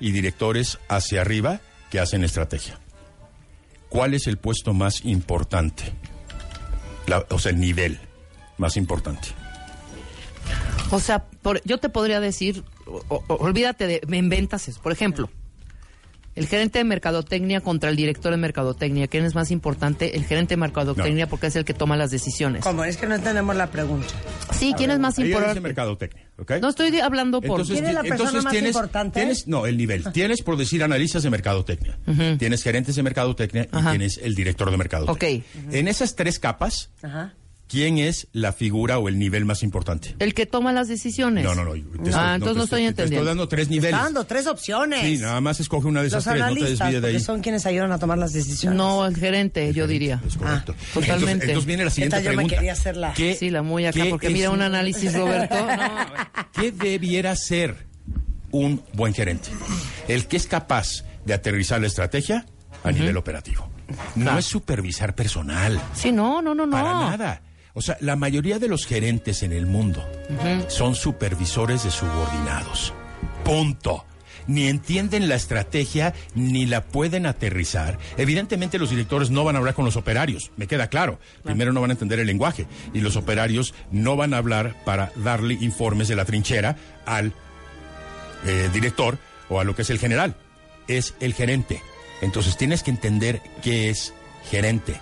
y 0.00 0.12
directores 0.12 0.78
hacia 0.88 1.20
arriba 1.22 1.60
que 1.90 2.00
hacen 2.00 2.24
estrategia. 2.24 2.78
¿Cuál 3.88 4.14
es 4.14 4.26
el 4.26 4.38
puesto 4.38 4.72
más 4.74 5.04
importante? 5.04 5.84
La- 7.06 7.24
o 7.30 7.38
sea, 7.38 7.52
el 7.52 7.60
nivel 7.60 7.98
más 8.58 8.76
importante. 8.76 9.28
O 10.90 11.00
sea, 11.00 11.24
por- 11.42 11.62
yo 11.64 11.78
te 11.78 11.88
podría 11.88 12.20
decir, 12.20 12.64
o- 12.86 13.02
o- 13.08 13.34
olvídate 13.36 13.86
de, 13.86 14.00
me 14.08 14.16
inventas 14.16 14.68
eso. 14.68 14.80
Por 14.82 14.92
ejemplo, 14.92 15.30
el 16.36 16.46
gerente 16.46 16.78
de 16.78 16.84
mercadotecnia 16.84 17.60
contra 17.60 17.90
el 17.90 17.96
director 17.96 18.30
de 18.30 18.36
mercadotecnia. 18.38 19.08
¿Quién 19.08 19.24
es 19.24 19.34
más 19.34 19.50
importante? 19.50 20.16
El 20.16 20.24
gerente 20.24 20.54
de 20.54 20.58
mercadotecnia 20.58 21.28
porque 21.28 21.48
es 21.48 21.56
el 21.56 21.64
que 21.64 21.74
toma 21.74 21.96
las 21.96 22.10
decisiones. 22.10 22.62
¿Cómo? 22.62 22.84
Es 22.84 22.96
que 22.96 23.06
no 23.06 23.16
entendemos 23.16 23.56
la 23.56 23.68
pregunta. 23.70 24.06
Sí, 24.52 24.72
¿quién 24.76 24.90
es 24.92 24.98
más 25.00 25.18
importante? 25.18 25.60
mercadotecnia, 25.60 26.28
¿ok? 26.38 26.52
No 26.62 26.68
estoy 26.68 26.98
hablando 27.00 27.40
por... 27.40 27.66
¿Quién 27.66 27.84
es 27.84 27.94
la 27.94 28.02
persona 28.04 28.42
más 28.42 28.52
tienes, 28.52 28.74
importante? 28.74 29.20
tienes- 29.20 29.46
no, 29.48 29.66
el 29.66 29.76
nivel. 29.76 30.04
Tienes, 30.12 30.42
por 30.42 30.56
decir, 30.56 30.82
analistas 30.84 31.24
de 31.24 31.30
mercadotecnia. 31.30 31.98
Tienes 32.38 32.62
gerentes 32.62 32.94
de 32.94 33.02
mercadotecnia 33.02 33.64
y 33.70 33.76
Ajá. 33.76 33.90
tienes 33.90 34.18
el 34.22 34.34
director 34.34 34.70
de 34.70 34.76
mercadotecnia. 34.76 35.42
Ok. 35.68 35.72
En 35.74 35.88
esas 35.88 36.14
tres 36.14 36.38
capas, 36.38 36.90
Ajá. 37.02 37.34
¿Quién 37.70 37.98
es 37.98 38.26
la 38.32 38.52
figura 38.52 38.98
o 38.98 39.08
el 39.08 39.18
nivel 39.18 39.44
más 39.44 39.62
importante? 39.62 40.16
El 40.18 40.34
que 40.34 40.44
toma 40.44 40.72
las 40.72 40.88
decisiones. 40.88 41.44
No, 41.44 41.54
no, 41.54 41.64
no. 41.64 41.72
te 41.72 41.78
estoy- 41.78 42.12
ah, 42.14 42.32
entonces 42.34 42.56
no 42.56 42.64
estoy 42.64 42.82
Te 42.82 42.88
entendiendo. 42.88 43.16
estoy 43.22 43.26
dando 43.28 43.48
tres 43.48 43.68
niveles. 43.68 43.92
Está 43.92 44.04
dando 44.04 44.24
tres 44.24 44.46
opciones. 44.48 45.00
Sí, 45.02 45.18
nada 45.18 45.40
más 45.40 45.60
escoge 45.60 45.86
una 45.86 46.00
de 46.02 46.08
esas 46.08 46.26
Los 46.26 46.34
tres, 46.34 46.46
no 46.46 46.54
te 46.54 46.70
desvíes 46.70 47.02
de 47.02 47.08
ahí. 47.08 47.20
son 47.20 47.40
quienes 47.40 47.64
ayudan 47.66 47.92
a 47.92 47.98
tomar 47.98 48.18
las 48.18 48.32
decisiones. 48.32 48.76
No, 48.76 49.06
el 49.06 49.16
gerente, 49.16 49.72
yo 49.72 49.86
diría. 49.86 50.20
Es 50.26 50.36
correcto. 50.36 50.74
Ah, 50.76 50.84
totalmente. 50.94 51.30
Entonces, 51.30 51.48
entonces 51.48 51.66
viene 51.66 51.84
la 51.84 51.90
siguiente 51.90 52.16
tal 52.16 52.24
yo 52.24 52.32
me 52.36 52.46
quería 52.48 52.72
hacer 52.72 52.96
la- 52.96 53.12
¿Qué- 53.14 53.34
Sí, 53.36 53.50
la 53.50 53.62
muy 53.62 53.86
acá, 53.86 54.04
porque 54.10 54.30
mira 54.30 54.50
un 54.50 54.62
análisis, 54.62 55.14
Roberto. 55.14 55.54
No, 55.70 56.06
¿Qué 56.52 56.72
debiera 56.72 57.34
ser 57.36 57.86
un 58.50 58.82
buen 58.94 59.14
gerente? 59.14 59.48
El 60.08 60.26
que 60.26 60.36
es 60.36 60.46
capaz 60.46 61.04
de 61.24 61.34
aterrizar 61.34 61.80
la 61.80 61.86
estrategia 61.86 62.44
a 62.82 62.90
nivel 62.90 63.16
operativo. 63.16 63.68
No 64.14 64.22
Claro. 64.24 64.38
es 64.38 64.44
supervisar 64.46 65.14
personal. 65.14 65.80
sí, 65.94 66.12
no, 66.12 66.40
no, 66.42 66.54
no, 66.54 66.66
no. 66.66 66.72
Para 66.72 66.92
nada. 66.92 67.42
O 67.74 67.82
sea, 67.82 67.96
la 68.00 68.16
mayoría 68.16 68.58
de 68.58 68.68
los 68.68 68.86
gerentes 68.86 69.42
en 69.42 69.52
el 69.52 69.66
mundo 69.66 70.06
son 70.68 70.94
supervisores 70.94 71.84
de 71.84 71.90
subordinados. 71.90 72.92
Punto. 73.44 74.04
Ni 74.46 74.66
entienden 74.66 75.28
la 75.28 75.36
estrategia 75.36 76.14
ni 76.34 76.66
la 76.66 76.82
pueden 76.82 77.26
aterrizar. 77.26 77.98
Evidentemente 78.16 78.78
los 78.78 78.90
directores 78.90 79.30
no 79.30 79.44
van 79.44 79.54
a 79.54 79.58
hablar 79.58 79.74
con 79.74 79.84
los 79.84 79.96
operarios, 79.96 80.50
me 80.56 80.66
queda 80.66 80.88
claro. 80.88 81.20
Primero 81.44 81.72
no 81.72 81.80
van 81.80 81.90
a 81.90 81.92
entender 81.92 82.18
el 82.18 82.26
lenguaje 82.26 82.66
y 82.92 83.00
los 83.00 83.16
operarios 83.16 83.74
no 83.92 84.16
van 84.16 84.34
a 84.34 84.38
hablar 84.38 84.74
para 84.84 85.12
darle 85.16 85.54
informes 85.54 86.08
de 86.08 86.16
la 86.16 86.24
trinchera 86.24 86.76
al 87.06 87.32
eh, 88.46 88.68
director 88.72 89.18
o 89.48 89.60
a 89.60 89.64
lo 89.64 89.76
que 89.76 89.82
es 89.82 89.90
el 89.90 89.98
general. 89.98 90.34
Es 90.88 91.14
el 91.20 91.34
gerente. 91.34 91.82
Entonces 92.20 92.56
tienes 92.56 92.82
que 92.82 92.90
entender 92.90 93.40
qué 93.62 93.90
es 93.90 94.14
gerente. 94.50 94.96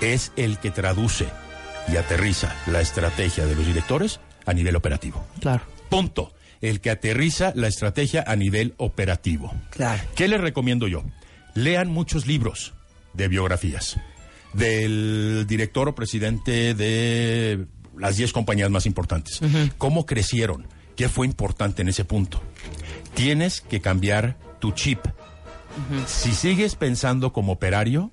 Es 0.00 0.32
el 0.36 0.58
que 0.58 0.70
traduce 0.70 1.28
y 1.92 1.96
aterriza 1.96 2.54
la 2.66 2.80
estrategia 2.80 3.46
de 3.46 3.54
los 3.54 3.66
directores 3.66 4.20
a 4.44 4.52
nivel 4.52 4.76
operativo. 4.76 5.26
Claro. 5.40 5.64
Punto. 5.88 6.32
El 6.60 6.80
que 6.80 6.90
aterriza 6.90 7.52
la 7.54 7.68
estrategia 7.68 8.24
a 8.26 8.34
nivel 8.34 8.74
operativo. 8.78 9.54
Claro. 9.70 10.02
¿Qué 10.14 10.26
les 10.26 10.40
recomiendo 10.40 10.88
yo? 10.88 11.04
Lean 11.54 11.88
muchos 11.88 12.26
libros 12.26 12.74
de 13.12 13.28
biografías 13.28 13.98
del 14.52 15.44
director 15.46 15.88
o 15.88 15.94
presidente 15.94 16.74
de 16.74 17.66
las 17.96 18.16
10 18.16 18.32
compañías 18.32 18.70
más 18.70 18.86
importantes. 18.86 19.40
¿Cómo 19.78 20.06
crecieron? 20.06 20.66
¿Qué 20.96 21.08
fue 21.08 21.26
importante 21.26 21.82
en 21.82 21.88
ese 21.88 22.04
punto? 22.04 22.42
Tienes 23.14 23.60
que 23.60 23.80
cambiar 23.80 24.36
tu 24.58 24.72
chip. 24.72 25.00
Si 26.06 26.32
sigues 26.32 26.74
pensando 26.74 27.32
como 27.32 27.52
operario 27.52 28.12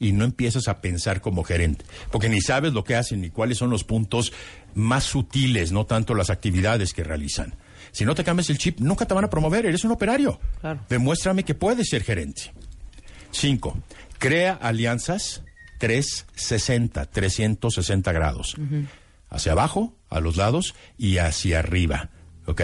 y 0.00 0.12
no 0.12 0.24
empiezas 0.24 0.66
a 0.66 0.80
pensar 0.80 1.20
como 1.20 1.44
gerente, 1.44 1.84
porque 2.10 2.28
ni 2.28 2.40
sabes 2.40 2.72
lo 2.72 2.82
que 2.82 2.96
hacen 2.96 3.20
ni 3.20 3.30
cuáles 3.30 3.58
son 3.58 3.70
los 3.70 3.84
puntos 3.84 4.32
más 4.74 5.04
sutiles, 5.04 5.70
no 5.70 5.86
tanto 5.86 6.14
las 6.14 6.30
actividades 6.30 6.92
que 6.92 7.04
realizan. 7.04 7.54
Si 7.92 8.04
no 8.04 8.14
te 8.14 8.24
cambias 8.24 8.50
el 8.50 8.58
chip, 8.58 8.80
nunca 8.80 9.06
te 9.06 9.14
van 9.14 9.24
a 9.24 9.30
promover, 9.30 9.66
eres 9.66 9.84
un 9.84 9.92
operario. 9.92 10.40
Claro. 10.60 10.80
Demuéstrame 10.88 11.44
que 11.44 11.54
puedes 11.54 11.88
ser 11.88 12.02
gerente. 12.02 12.52
Cinco, 13.30 13.78
crea 14.18 14.54
alianzas 14.54 15.42
360, 15.78 17.06
360 17.06 18.12
grados. 18.12 18.56
Hacia 19.28 19.52
abajo, 19.52 19.96
a 20.08 20.20
los 20.20 20.36
lados 20.36 20.74
y 20.98 21.18
hacia 21.18 21.60
arriba. 21.60 22.10
¿Ok? 22.46 22.62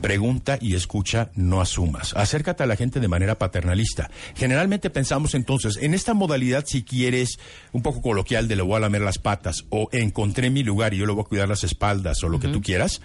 Pregunta 0.00 0.58
y 0.60 0.74
escucha, 0.74 1.30
no 1.34 1.60
asumas. 1.62 2.14
Acércate 2.14 2.62
a 2.62 2.66
la 2.66 2.76
gente 2.76 3.00
de 3.00 3.08
manera 3.08 3.38
paternalista. 3.38 4.10
Generalmente 4.34 4.90
pensamos 4.90 5.34
entonces, 5.34 5.78
en 5.78 5.94
esta 5.94 6.12
modalidad, 6.12 6.64
si 6.66 6.84
quieres, 6.84 7.38
un 7.72 7.82
poco 7.82 8.02
coloquial 8.02 8.46
de 8.46 8.56
le 8.56 8.62
voy 8.62 8.76
a 8.76 8.80
lamer 8.80 9.00
las 9.00 9.18
patas, 9.18 9.64
o 9.70 9.88
encontré 9.92 10.50
mi 10.50 10.62
lugar 10.62 10.92
y 10.92 10.98
yo 10.98 11.06
le 11.06 11.12
voy 11.12 11.22
a 11.22 11.28
cuidar 11.28 11.48
las 11.48 11.64
espaldas, 11.64 12.22
o 12.22 12.28
lo 12.28 12.38
que 12.38 12.48
tú 12.48 12.60
quieras. 12.60 13.00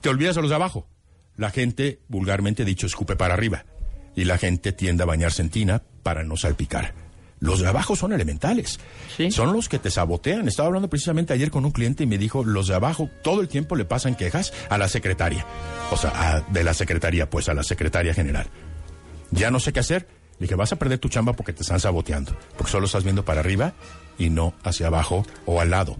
Te 0.00 0.08
olvidas 0.08 0.38
a 0.38 0.40
los 0.40 0.50
de 0.50 0.56
abajo. 0.56 0.88
La 1.36 1.50
gente, 1.50 2.00
vulgarmente 2.08 2.64
dicho, 2.64 2.86
escupe 2.86 3.16
para 3.16 3.34
arriba. 3.34 3.66
Y 4.14 4.24
la 4.24 4.38
gente 4.38 4.72
tiende 4.72 5.02
a 5.02 5.06
bañarse 5.06 5.42
en 5.42 5.50
tina 5.50 5.82
para 6.02 6.24
no 6.24 6.36
salpicar. 6.36 6.94
Los 7.42 7.58
de 7.60 7.66
abajo 7.66 7.96
son 7.96 8.12
elementales. 8.12 8.78
Sí. 9.16 9.30
Son 9.32 9.52
los 9.52 9.68
que 9.68 9.78
te 9.80 9.90
sabotean. 9.90 10.46
Estaba 10.46 10.68
hablando 10.68 10.88
precisamente 10.88 11.32
ayer 11.34 11.50
con 11.50 11.64
un 11.64 11.72
cliente 11.72 12.04
y 12.04 12.06
me 12.06 12.16
dijo, 12.16 12.44
los 12.44 12.68
de 12.68 12.74
abajo 12.76 13.10
todo 13.22 13.40
el 13.40 13.48
tiempo 13.48 13.74
le 13.74 13.84
pasan 13.84 14.14
quejas 14.14 14.52
a 14.70 14.78
la 14.78 14.88
secretaria. 14.88 15.44
O 15.90 15.96
sea, 15.96 16.10
a- 16.14 16.40
de 16.52 16.62
la 16.62 16.72
secretaría, 16.72 17.28
pues 17.28 17.48
a 17.48 17.54
la 17.54 17.64
secretaria 17.64 18.14
general. 18.14 18.46
Ya 19.32 19.50
no 19.50 19.58
sé 19.58 19.72
qué 19.72 19.80
hacer. 19.80 20.06
Le 20.38 20.44
dije, 20.46 20.54
vas 20.54 20.72
a 20.72 20.76
perder 20.76 20.98
tu 21.00 21.08
chamba 21.08 21.32
porque 21.32 21.52
te 21.52 21.62
están 21.62 21.80
saboteando. 21.80 22.36
Porque 22.56 22.70
solo 22.70 22.86
estás 22.86 23.02
viendo 23.02 23.24
para 23.24 23.40
arriba 23.40 23.72
y 24.18 24.30
no 24.30 24.54
hacia 24.62 24.86
abajo 24.86 25.26
o 25.44 25.60
al 25.60 25.70
lado. 25.70 25.96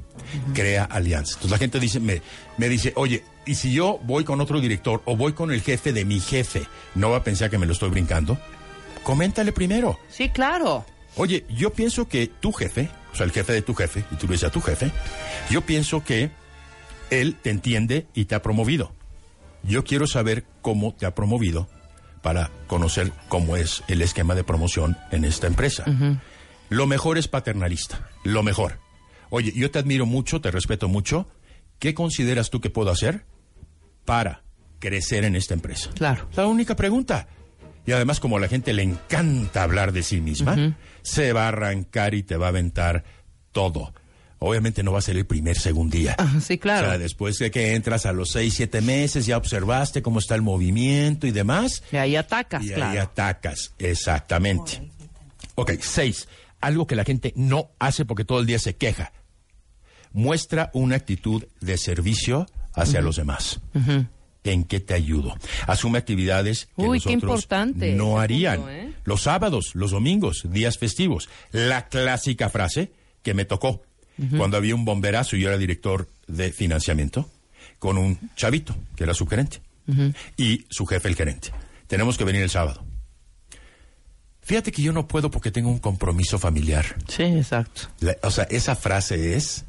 Crea 0.54 0.84
alianzas. 0.84 1.34
Entonces 1.34 1.50
la 1.50 1.58
gente 1.58 1.80
dice, 1.80 1.98
me, 1.98 2.22
me 2.56 2.68
dice, 2.68 2.92
oye, 2.94 3.24
¿y 3.46 3.56
si 3.56 3.72
yo 3.72 3.98
voy 4.04 4.22
con 4.24 4.40
otro 4.40 4.60
director 4.60 5.02
o 5.06 5.16
voy 5.16 5.32
con 5.32 5.50
el 5.50 5.60
jefe 5.60 5.92
de 5.92 6.04
mi 6.04 6.20
jefe? 6.20 6.62
¿No 6.94 7.10
va 7.10 7.16
a 7.18 7.24
pensar 7.24 7.50
que 7.50 7.58
me 7.58 7.66
lo 7.66 7.72
estoy 7.72 7.90
brincando? 7.90 8.38
Coméntale 9.02 9.52
primero. 9.52 9.98
Sí, 10.08 10.28
claro. 10.28 10.84
Oye, 11.16 11.44
yo 11.50 11.70
pienso 11.70 12.08
que 12.08 12.26
tu 12.26 12.52
jefe, 12.52 12.88
o 13.12 13.16
sea, 13.16 13.24
el 13.24 13.32
jefe 13.32 13.52
de 13.52 13.62
tu 13.62 13.74
jefe, 13.74 14.04
y 14.10 14.16
tú 14.16 14.26
le 14.26 14.32
dices 14.32 14.48
a 14.48 14.52
tu 14.52 14.60
jefe, 14.60 14.90
yo 15.50 15.60
pienso 15.60 16.02
que 16.04 16.30
él 17.10 17.36
te 17.42 17.50
entiende 17.50 18.06
y 18.14 18.24
te 18.24 18.34
ha 18.34 18.42
promovido. 18.42 18.92
Yo 19.62 19.84
quiero 19.84 20.06
saber 20.06 20.44
cómo 20.62 20.94
te 20.94 21.06
ha 21.06 21.14
promovido 21.14 21.68
para 22.22 22.50
conocer 22.66 23.12
cómo 23.28 23.56
es 23.56 23.82
el 23.88 24.00
esquema 24.00 24.34
de 24.34 24.44
promoción 24.44 24.96
en 25.10 25.24
esta 25.24 25.46
empresa. 25.46 25.84
Lo 26.70 26.86
mejor 26.86 27.18
es 27.18 27.28
paternalista, 27.28 28.08
lo 28.24 28.42
mejor. 28.42 28.78
Oye, 29.28 29.52
yo 29.54 29.70
te 29.70 29.78
admiro 29.78 30.06
mucho, 30.06 30.40
te 30.40 30.50
respeto 30.50 30.88
mucho. 30.88 31.28
¿Qué 31.78 31.94
consideras 31.94 32.48
tú 32.48 32.60
que 32.60 32.70
puedo 32.70 32.90
hacer 32.90 33.26
para 34.04 34.42
crecer 34.78 35.24
en 35.24 35.36
esta 35.36 35.54
empresa? 35.54 35.90
Claro. 35.94 36.28
La 36.34 36.46
única 36.46 36.76
pregunta. 36.76 37.28
Y 37.86 37.92
además, 37.92 38.20
como 38.20 38.36
a 38.36 38.40
la 38.40 38.48
gente 38.48 38.72
le 38.72 38.82
encanta 38.82 39.62
hablar 39.62 39.92
de 39.92 40.02
sí 40.02 40.20
misma, 40.20 40.76
se 41.02 41.32
va 41.32 41.44
a 41.46 41.48
arrancar 41.48 42.14
y 42.14 42.22
te 42.22 42.36
va 42.36 42.46
a 42.46 42.48
aventar 42.50 43.04
todo. 43.50 43.92
obviamente 44.38 44.82
no 44.82 44.92
va 44.92 44.98
a 44.98 45.02
ser 45.02 45.16
el 45.16 45.24
primer 45.26 45.56
segundo 45.58 45.96
día. 45.96 46.16
Ah, 46.18 46.40
sí, 46.40 46.58
claro. 46.58 46.88
O 46.88 46.90
sea, 46.90 46.98
después 46.98 47.38
de 47.38 47.50
que 47.50 47.74
entras 47.74 48.06
a 48.06 48.12
los 48.12 48.30
seis, 48.30 48.54
siete 48.54 48.80
meses, 48.80 49.26
ya 49.26 49.36
observaste 49.36 50.02
cómo 50.02 50.18
está 50.18 50.34
el 50.34 50.42
movimiento 50.42 51.26
y 51.26 51.30
demás. 51.30 51.82
Y 51.92 51.96
ahí 51.96 52.16
atacas, 52.16 52.64
y 52.64 52.70
claro. 52.70 52.92
ahí 52.92 52.98
atacas, 52.98 53.72
exactamente. 53.78 54.90
Ok, 55.54 55.72
seis. 55.80 56.28
Algo 56.60 56.86
que 56.86 56.96
la 56.96 57.04
gente 57.04 57.32
no 57.36 57.70
hace 57.78 58.04
porque 58.04 58.24
todo 58.24 58.40
el 58.40 58.46
día 58.46 58.58
se 58.58 58.74
queja. 58.76 59.12
Muestra 60.12 60.70
una 60.74 60.96
actitud 60.96 61.44
de 61.60 61.76
servicio 61.76 62.46
hacia 62.74 63.00
los 63.00 63.16
demás. 63.16 63.60
¿En 64.44 64.64
qué 64.64 64.80
te 64.80 64.94
ayudo? 64.94 65.36
Asume 65.68 65.98
actividades 65.98 66.66
que 66.76 66.82
Uy, 66.82 67.00
qué 67.00 67.12
importante 67.12 67.94
no 67.94 68.18
harían. 68.18 68.56
punto, 68.56 68.70
¿eh? 68.70 68.92
Los 69.04 69.22
sábados, 69.22 69.70
los 69.74 69.92
domingos, 69.92 70.42
días 70.50 70.78
festivos. 70.78 71.28
La 71.52 71.88
clásica 71.88 72.48
frase 72.48 72.90
que 73.22 73.34
me 73.34 73.44
tocó 73.44 73.82
cuando 74.36 74.56
había 74.56 74.74
un 74.74 74.84
bomberazo 74.84 75.36
y 75.36 75.40
yo 75.40 75.48
era 75.48 75.58
director 75.58 76.08
de 76.28 76.52
financiamiento 76.52 77.28
con 77.78 77.98
un 77.98 78.18
chavito 78.36 78.76
que 78.96 79.04
era 79.04 79.14
su 79.14 79.26
gerente 79.26 79.60
y 80.36 80.64
su 80.70 80.86
jefe 80.86 81.08
el 81.08 81.16
gerente. 81.16 81.50
Tenemos 81.86 82.16
que 82.18 82.24
venir 82.24 82.42
el 82.42 82.50
sábado. 82.50 82.84
Fíjate 84.40 84.72
que 84.72 84.82
yo 84.82 84.92
no 84.92 85.06
puedo 85.06 85.30
porque 85.30 85.50
tengo 85.52 85.70
un 85.70 85.78
compromiso 85.78 86.38
familiar. 86.38 86.96
Sí, 87.08 87.22
exacto. 87.22 87.82
La- 88.00 88.16
o 88.22 88.30
sea, 88.30 88.44
esa 88.50 88.74
frase 88.74 89.36
es... 89.36 89.64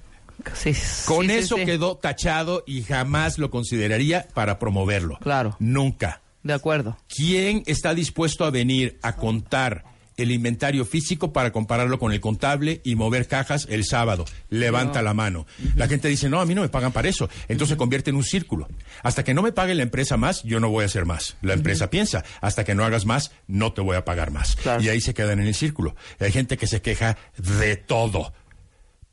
Sí, 0.55 0.73
Con 1.05 1.27
sí, 1.27 1.31
eso 1.33 1.55
sí. 1.57 1.65
quedó 1.65 1.95
tachado 1.97 2.63
y 2.67 2.83
jamás 2.83 3.37
lo 3.37 3.49
consideraría 3.49 4.27
para 4.33 4.59
promoverlo. 4.59 5.17
Claro. 5.21 5.55
Nunca. 5.59 6.21
De 6.43 6.53
acuerdo. 6.53 6.97
¿Quién 7.07 7.63
está 7.67 7.93
dispuesto 7.93 8.43
a 8.45 8.49
venir 8.51 8.99
a 9.01 9.15
contar 9.15 9.85
el 10.15 10.29
inventario 10.29 10.85
físico 10.85 11.33
para 11.33 11.51
compararlo 11.51 11.97
con 11.97 12.11
el 12.11 12.19
contable 12.19 12.81
y 12.83 12.95
mover 12.95 13.27
cajas 13.27 13.65
el 13.69 13.83
sábado? 13.85 14.25
Levanta 14.49 15.01
la 15.01 15.13
mano. 15.13 15.47
La 15.75 15.87
gente 15.87 16.07
dice, 16.09 16.29
no, 16.29 16.39
a 16.41 16.45
mí 16.45 16.53
no 16.53 16.61
me 16.61 16.69
pagan 16.69 16.91
para 16.91 17.07
eso. 17.07 17.29
Entonces 17.47 17.69
se 17.69 17.77
convierte 17.77 18.09
en 18.11 18.17
un 18.17 18.23
círculo. 18.23 18.67
Hasta 19.01 19.23
que 19.23 19.33
no 19.33 19.41
me 19.41 19.53
pague 19.53 19.73
la 19.73 19.83
empresa 19.83 20.17
más, 20.17 20.43
yo 20.43 20.59
no 20.59 20.69
voy 20.69 20.83
a 20.83 20.85
hacer 20.85 21.05
más. 21.05 21.37
La 21.41 21.53
empresa 21.53 21.89
piensa, 21.89 22.23
hasta 22.41 22.63
que 22.63 22.75
no 22.75 22.83
hagas 22.83 23.05
más, 23.05 23.31
no 23.47 23.73
te 23.73 23.81
voy 23.81 23.95
a 23.95 24.05
pagar 24.05 24.29
más. 24.31 24.55
Claro. 24.57 24.83
Y 24.83 24.89
ahí 24.89 25.01
se 25.01 25.13
quedan 25.13 25.39
en 25.39 25.47
el 25.47 25.55
círculo. 25.55 25.95
Hay 26.19 26.31
gente 26.31 26.57
que 26.57 26.67
se 26.67 26.81
queja 26.81 27.17
de 27.37 27.77
todo. 27.77 28.33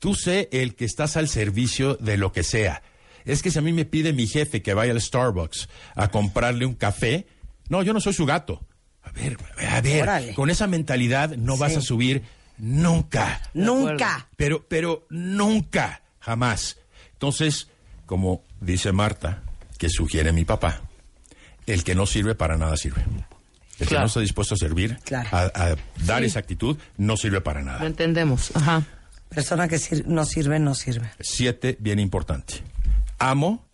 Tú 0.01 0.15
sé 0.15 0.49
el 0.51 0.73
que 0.75 0.83
estás 0.83 1.15
al 1.15 1.27
servicio 1.29 1.93
de 1.95 2.17
lo 2.17 2.31
que 2.33 2.41
sea. 2.41 2.81
Es 3.23 3.43
que 3.43 3.51
si 3.51 3.59
a 3.59 3.61
mí 3.61 3.71
me 3.71 3.85
pide 3.85 4.13
mi 4.13 4.25
jefe 4.25 4.63
que 4.63 4.73
vaya 4.73 4.91
al 4.93 4.99
Starbucks 4.99 5.69
a 5.95 6.07
comprarle 6.09 6.65
un 6.65 6.73
café, 6.73 7.27
no, 7.69 7.83
yo 7.83 7.93
no 7.93 8.01
soy 8.01 8.13
su 8.13 8.25
gato. 8.25 8.65
A 9.03 9.11
ver, 9.11 9.37
a 9.69 9.79
ver, 9.79 10.01
Órale. 10.01 10.33
con 10.33 10.49
esa 10.49 10.65
mentalidad 10.65 11.35
no 11.37 11.55
vas 11.55 11.77
a 11.77 11.81
subir 11.81 12.23
nunca. 12.57 13.43
Nunca. 13.53 14.27
Pero, 14.37 14.65
pero 14.67 15.05
nunca, 15.11 16.01
jamás. 16.19 16.77
Entonces, 17.13 17.67
como 18.07 18.43
dice 18.59 18.91
Marta, 18.91 19.43
que 19.77 19.87
sugiere 19.89 20.31
mi 20.31 20.45
papá, 20.45 20.81
el 21.67 21.83
que 21.83 21.93
no 21.93 22.07
sirve 22.07 22.33
para 22.33 22.57
nada 22.57 22.75
sirve. 22.75 23.03
El 23.79 23.87
que 23.87 23.95
no 23.99 24.05
está 24.05 24.19
dispuesto 24.19 24.55
a 24.55 24.57
servir, 24.57 24.97
Claro. 25.05 25.29
a, 25.31 25.41
a 25.53 25.75
dar 26.05 26.23
esa 26.23 26.39
actitud, 26.39 26.75
no 26.97 27.17
sirve 27.17 27.41
para 27.41 27.61
nada. 27.61 27.79
Lo 27.81 27.85
entendemos. 27.87 28.51
Ajá. 28.55 28.83
Persona 29.33 29.67
que 29.67 29.77
sir- 29.79 30.05
no 30.07 30.25
sirve, 30.25 30.59
no 30.59 30.75
sirve. 30.75 31.09
Siete, 31.19 31.77
bien 31.79 31.99
importante. 31.99 32.55
Amo, 33.17 33.65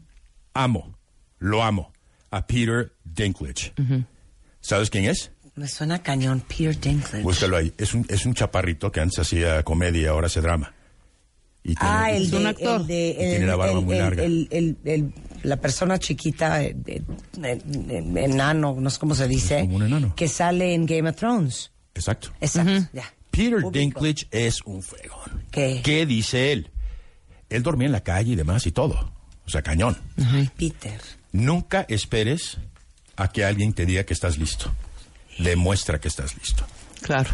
amo, 0.53 0.95
lo 1.39 1.63
amo 1.63 1.91
a 2.31 2.45
Peter 2.45 2.93
Dinklage. 3.03 3.73
¿Sabes 4.61 4.89
quién 4.89 5.05
es? 5.05 5.31
Me 5.55 5.67
suena 5.67 6.03
cañón 6.03 6.41
Peter 6.41 6.79
Dinklage. 6.79 7.23
Búscalo 7.23 7.57
ahí. 7.57 7.73
Es 7.77 7.93
un, 7.95 8.05
es 8.09 8.25
un 8.25 8.33
chaparrito 8.35 8.91
que 8.91 8.99
antes 9.01 9.17
hacía 9.19 9.63
comedia 9.63 10.01
y 10.01 10.05
ahora 10.05 10.27
hace 10.27 10.41
drama. 10.41 10.73
Y 11.63 11.73
tiene- 11.75 11.79
ah, 11.95 12.11
el 12.11 12.23
Es 12.23 12.31
de, 12.31 12.37
un 12.37 12.45
actor. 12.47 12.81
el 12.81 12.87
de- 12.87 13.09
Y 13.09 13.15
tiene 13.15 13.35
el- 13.37 13.47
la 13.47 13.55
barba 13.55 13.79
el- 13.79 13.85
muy 13.85 13.95
el- 13.95 14.01
larga. 14.03 14.23
el- 14.23 14.47
el- 14.51 14.77
el- 14.85 15.13
la 15.43 15.57
persona 15.57 15.97
chiquita, 15.97 16.63
eh, 16.63 16.75
enano, 18.15 18.75
no 18.79 18.89
sé 18.89 18.99
cómo 18.99 19.15
se 19.15 19.27
dice, 19.27 19.61
como 19.61 19.77
un 19.77 19.83
enano. 19.83 20.13
que 20.15 20.27
sale 20.27 20.73
en 20.73 20.85
Game 20.85 21.09
of 21.09 21.15
Thrones. 21.15 21.71
Exacto. 21.95 22.29
Exacto, 22.39 22.87
ya. 22.93 23.11
Peter. 23.37 23.71
Dinklage 23.71 24.27
es 24.31 24.61
un 24.63 24.81
fregón. 24.81 25.43
¿Qué? 25.51 26.05
dice 26.05 26.51
él? 26.51 26.71
Él 27.49 27.63
dormía 27.63 27.85
en 27.85 27.91
la 27.93 28.01
calle 28.01 28.33
y 28.33 28.35
demás 28.35 28.65
y 28.67 28.71
todo. 28.71 29.11
O 29.45 29.49
sea, 29.49 29.61
cañón. 29.61 29.97
Ay, 30.31 30.49
Peter. 30.57 30.99
Nunca 31.31 31.85
esperes 31.87 32.57
a 33.15 33.29
que 33.29 33.45
alguien 33.45 33.73
te 33.73 33.85
diga 33.85 34.03
que 34.03 34.13
estás 34.13 34.37
listo. 34.37 34.71
Demuestra 35.39 35.99
que 35.99 36.07
estás 36.07 36.35
listo. 36.37 36.65
Claro. 37.01 37.29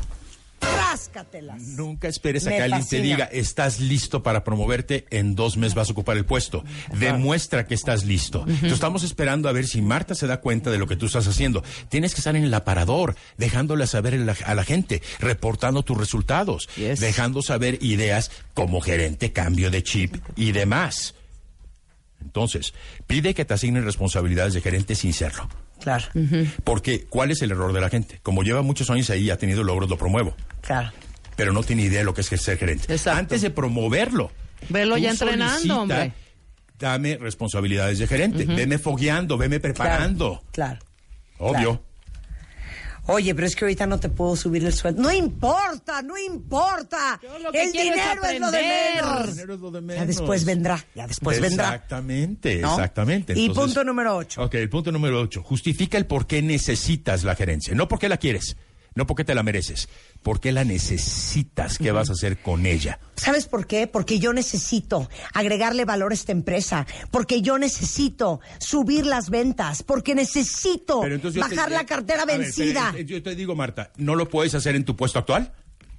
Ráscatelas. 0.75 1.61
Nunca 1.61 2.07
esperes 2.07 2.45
a 2.47 2.49
Me 2.49 2.57
que 2.57 2.61
alguien 2.63 2.81
fascina. 2.81 3.01
te 3.01 3.07
diga, 3.07 3.25
estás 3.25 3.79
listo 3.79 4.23
para 4.23 4.43
promoverte, 4.43 5.05
en 5.09 5.35
dos 5.35 5.57
meses 5.57 5.75
vas 5.75 5.89
a 5.89 5.91
ocupar 5.91 6.17
el 6.17 6.25
puesto. 6.25 6.63
Demuestra 6.99 7.65
que 7.67 7.73
estás 7.75 8.05
listo. 8.05 8.41
Entonces, 8.47 8.73
estamos 8.73 9.03
esperando 9.03 9.49
a 9.49 9.51
ver 9.51 9.67
si 9.67 9.81
Marta 9.81 10.15
se 10.15 10.27
da 10.27 10.39
cuenta 10.41 10.69
de 10.71 10.77
lo 10.77 10.87
que 10.87 10.95
tú 10.95 11.05
estás 11.07 11.27
haciendo. 11.27 11.63
Tienes 11.89 12.13
que 12.13 12.19
estar 12.21 12.35
en 12.35 12.43
el 12.43 12.53
aparador, 12.53 13.15
dejándole 13.37 13.87
saber 13.87 14.13
a 14.15 14.17
la, 14.17 14.35
a 14.45 14.55
la 14.55 14.63
gente, 14.63 15.01
reportando 15.19 15.83
tus 15.83 15.97
resultados, 15.97 16.67
Yes. 16.75 16.99
dejando 16.99 17.41
saber 17.41 17.79
ideas 17.83 18.31
como 18.53 18.79
gerente, 18.81 19.31
cambio 19.31 19.71
de 19.71 19.83
chip 19.83 20.15
y 20.35 20.51
demás. 20.51 21.15
Entonces, 22.21 22.73
pide 23.05 23.33
que 23.33 23.45
te 23.45 23.53
asignen 23.53 23.83
responsabilidades 23.83 24.53
de 24.53 24.61
gerente 24.61 24.95
sin 24.95 25.11
serlo. 25.13 25.49
Claro, 25.83 26.05
Porque, 26.63 27.05
¿cuál 27.09 27.31
es 27.31 27.41
el 27.41 27.51
error 27.51 27.73
de 27.73 27.81
la 27.81 27.89
gente? 27.89 28.19
Como 28.23 28.41
lleva 28.41 28.61
muchos 28.61 28.89
años 28.89 29.09
ahí 29.09 29.23
y 29.23 29.29
ha 29.29 29.37
tenido 29.37 29.63
logros, 29.63 29.89
lo 29.89 29.97
promuevo 29.97 30.33
claro. 30.61 30.91
pero 31.35 31.51
no 31.51 31.61
tiene 31.61 31.83
idea 31.83 31.99
de 31.99 32.05
lo 32.05 32.13
que 32.13 32.21
es 32.21 32.27
ser 32.27 32.57
gerente. 32.57 32.91
Exacto. 32.93 33.19
Antes 33.19 33.41
de 33.41 33.49
promoverlo. 33.49 34.31
Velo 34.69 34.97
ya 34.97 35.11
entrenando, 35.11 35.81
hombre. 35.81 36.13
Dame 36.79 37.17
responsabilidades 37.17 37.99
de 37.99 38.07
gerente. 38.07 38.45
Veme 38.45 38.77
fogueando, 38.77 39.37
veme 39.37 39.59
preparando. 39.59 40.41
Claro. 40.51 40.79
Obvio. 41.37 41.83
Oye, 43.05 43.35
pero 43.35 43.47
es 43.47 43.55
que 43.55 43.65
ahorita 43.65 43.85
no 43.85 43.99
te 43.99 44.09
puedo 44.09 44.35
subir 44.35 44.63
el 44.63 44.73
sueldo. 44.73 45.01
No 45.01 45.11
importa, 45.11 46.01
no 46.01 46.17
importa. 46.17 47.19
El 47.51 47.55
es 47.55 47.73
dinero 47.73 48.23
es, 48.23 48.39
lo 48.39 48.49
de 48.49 48.61
menos. 48.61 49.31
Dinero 49.31 49.53
es 49.55 49.59
lo 49.59 49.71
de 49.71 49.95
Ya 49.95 50.05
después 50.05 50.45
vendrá, 50.45 50.85
ya 50.95 51.07
después 51.07 51.41
vendrá. 51.41 51.65
Exactamente, 51.65 52.59
¿No? 52.59 52.71
exactamente. 52.71 53.33
Y 53.37 53.49
punto 53.49 53.83
número 53.83 54.15
ocho. 54.15 54.43
Ok, 54.43 54.55
el 54.55 54.69
punto 54.69 54.91
número 54.91 55.19
ocho. 55.19 55.43
Justifica 55.43 55.97
el 55.97 56.05
por 56.05 56.27
qué 56.27 56.41
necesitas 56.41 57.23
la 57.23 57.35
gerencia. 57.35 57.75
No 57.75 57.89
porque 57.89 58.07
la 58.07 58.17
quieres, 58.17 58.55
no 58.95 59.05
porque 59.07 59.23
te 59.23 59.33
la 59.35 59.43
mereces. 59.43 59.89
¿Por 60.21 60.39
qué 60.39 60.51
la 60.51 60.63
necesitas? 60.63 61.77
¿Qué 61.77 61.91
vas 61.91 62.09
a 62.09 62.13
hacer 62.13 62.41
con 62.41 62.65
ella? 62.65 62.99
¿Sabes 63.15 63.45
por 63.45 63.67
qué? 63.67 63.87
Porque 63.87 64.19
yo 64.19 64.33
necesito 64.33 65.09
agregarle 65.33 65.85
valor 65.85 66.11
a 66.11 66.15
esta 66.15 66.31
empresa, 66.31 66.85
porque 67.11 67.41
yo 67.41 67.57
necesito 67.57 68.39
subir 68.59 69.05
las 69.05 69.29
ventas, 69.29 69.83
porque 69.83 70.15
necesito 70.15 71.01
te- 71.01 71.39
bajar 71.39 71.71
la 71.71 71.85
cartera 71.85 72.25
ver, 72.25 72.39
vencida. 72.39 72.89
pero, 72.93 73.03
yo 73.05 73.23
te 73.23 73.35
digo, 73.35 73.55
Marta, 73.55 73.91
¿no 73.97 74.15
lo 74.15 74.29
puedes 74.29 74.55
hacer 74.55 74.75
en 74.75 74.85
tu 74.85 74.95
puesto 74.95 75.19
actual? 75.19 75.53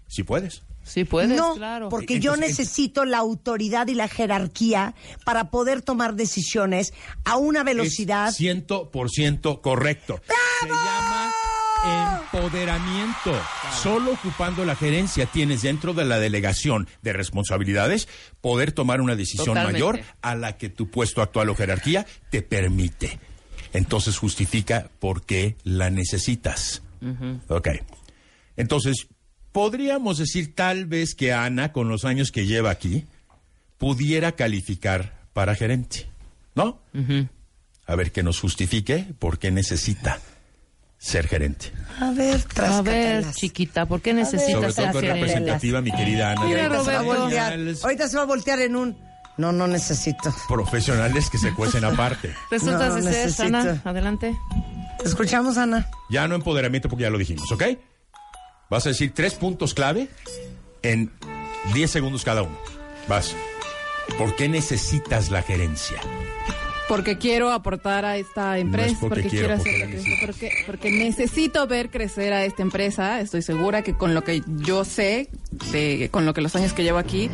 Sí 0.06 0.22
puedes. 0.22 0.62
Sí 0.84 1.04
puedes, 1.04 1.34
no, 1.38 1.54
claro. 1.54 1.88
porque 1.88 2.20
yo 2.20 2.34
Entonces, 2.34 2.58
necesito 2.58 3.06
la 3.06 3.16
autoridad 3.16 3.86
y 3.88 3.94
la 3.94 4.06
jerarquía 4.06 4.94
para 5.24 5.50
poder 5.50 5.80
tomar 5.80 6.14
decisiones 6.14 6.92
a 7.24 7.38
una 7.38 7.64
velocidad. 7.64 8.28
Es 8.28 8.38
100% 8.38 9.62
correcto. 9.62 10.20
Se 10.60 10.68
llama 10.68 11.32
empoderamiento. 12.34 13.32
Solo 13.82 14.12
ocupando 14.12 14.64
la 14.64 14.76
gerencia 14.76 15.26
tienes 15.26 15.62
dentro 15.62 15.94
de 15.94 16.04
la 16.04 16.18
delegación 16.18 16.88
de 17.02 17.12
responsabilidades 17.12 18.08
poder 18.40 18.72
tomar 18.72 19.00
una 19.00 19.16
decisión 19.16 19.46
Totalmente. 19.46 19.72
mayor 19.72 20.00
a 20.22 20.34
la 20.34 20.56
que 20.56 20.68
tu 20.68 20.90
puesto 20.90 21.22
actual 21.22 21.48
o 21.50 21.54
jerarquía 21.54 22.06
te 22.30 22.42
permite. 22.42 23.18
Entonces 23.72 24.18
justifica 24.18 24.90
por 25.00 25.24
qué 25.24 25.56
la 25.64 25.90
necesitas. 25.90 26.82
Ok. 27.48 27.68
Entonces, 28.56 29.08
podríamos 29.52 30.18
decir 30.18 30.54
tal 30.54 30.86
vez 30.86 31.14
que 31.14 31.32
Ana, 31.32 31.72
con 31.72 31.88
los 31.88 32.04
años 32.04 32.32
que 32.32 32.46
lleva 32.46 32.70
aquí, 32.70 33.04
pudiera 33.78 34.32
calificar 34.32 35.18
para 35.32 35.54
gerente. 35.54 36.08
¿No? 36.54 36.80
A 37.86 37.96
ver, 37.96 38.12
que 38.12 38.22
nos 38.22 38.40
justifique 38.40 39.06
por 39.18 39.38
qué 39.38 39.50
necesita 39.50 40.20
ser 41.04 41.28
gerente. 41.28 41.70
A 42.00 42.10
ver, 42.10 42.42
A 42.56 42.82
ver, 42.82 43.30
chiquita, 43.32 43.86
¿por 43.86 44.00
qué 44.00 44.10
Sobre 44.10 44.22
necesitas 44.24 44.60
todo 44.60 44.72
ser 44.72 44.92
con 44.92 45.00
gerente? 45.02 45.20
representativa, 45.20 45.80
mi 45.80 45.92
querida 45.92 46.32
Ana. 46.32 46.44
Mira, 46.44 46.66
ahorita 46.66 46.84
se 46.84 46.92
va 46.92 46.98
a 46.98 47.02
voltear. 47.02 47.24
Profesionales- 47.52 47.84
Ahorita 47.84 48.08
se 48.08 48.16
va 48.16 48.22
a 48.22 48.26
voltear 48.26 48.60
en 48.60 48.76
un. 48.76 48.98
No, 49.36 49.52
no 49.52 49.66
necesito. 49.66 50.34
Profesionales 50.48 51.28
que 51.30 51.38
se 51.38 51.52
cuecen 51.52 51.84
aparte. 51.84 52.34
Resulta 52.50 52.88
No, 52.88 52.94
de 52.94 53.02
ser, 53.02 53.12
necesito. 53.12 53.42
Ana, 53.44 53.82
adelante. 53.84 54.36
Te 54.98 55.08
escuchamos, 55.08 55.56
Ana. 55.58 55.88
Ya 56.10 56.26
no 56.26 56.34
empoderamiento 56.36 56.88
porque 56.88 57.02
ya 57.02 57.10
lo 57.10 57.18
dijimos, 57.18 57.50
¿ok? 57.52 57.62
Vas 58.70 58.86
a 58.86 58.88
decir 58.90 59.12
tres 59.14 59.34
puntos 59.34 59.74
clave 59.74 60.08
en 60.82 61.12
10 61.74 61.90
segundos 61.90 62.24
cada 62.24 62.42
uno. 62.42 62.56
Vas. 63.08 63.34
¿Por 64.18 64.34
qué 64.36 64.48
necesitas 64.48 65.30
la 65.30 65.42
gerencia? 65.42 65.98
Porque 66.88 67.16
quiero 67.16 67.50
aportar 67.50 68.04
a 68.04 68.16
esta 68.18 68.58
empresa, 68.58 68.96
porque 69.00 69.22
porque, 69.22 69.28
quiero, 69.30 69.46
quiero 69.46 69.56
porque 69.56 69.70
hacerla 69.70 69.86
la 69.86 69.90
crecer, 69.92 70.26
porque, 70.26 70.50
porque 70.66 70.90
necesito 70.90 71.66
ver 71.66 71.90
crecer 71.90 72.32
a 72.32 72.44
esta 72.44 72.62
empresa. 72.62 73.20
Estoy 73.20 73.42
segura 73.42 73.82
que 73.82 73.94
con 73.94 74.12
lo 74.12 74.22
que 74.22 74.42
yo 74.46 74.84
sé, 74.84 75.30
de, 75.72 76.08
con 76.10 76.26
lo 76.26 76.34
que 76.34 76.42
los 76.42 76.54
años 76.56 76.74
que 76.74 76.82
llevo 76.82 76.98
aquí, 76.98 77.30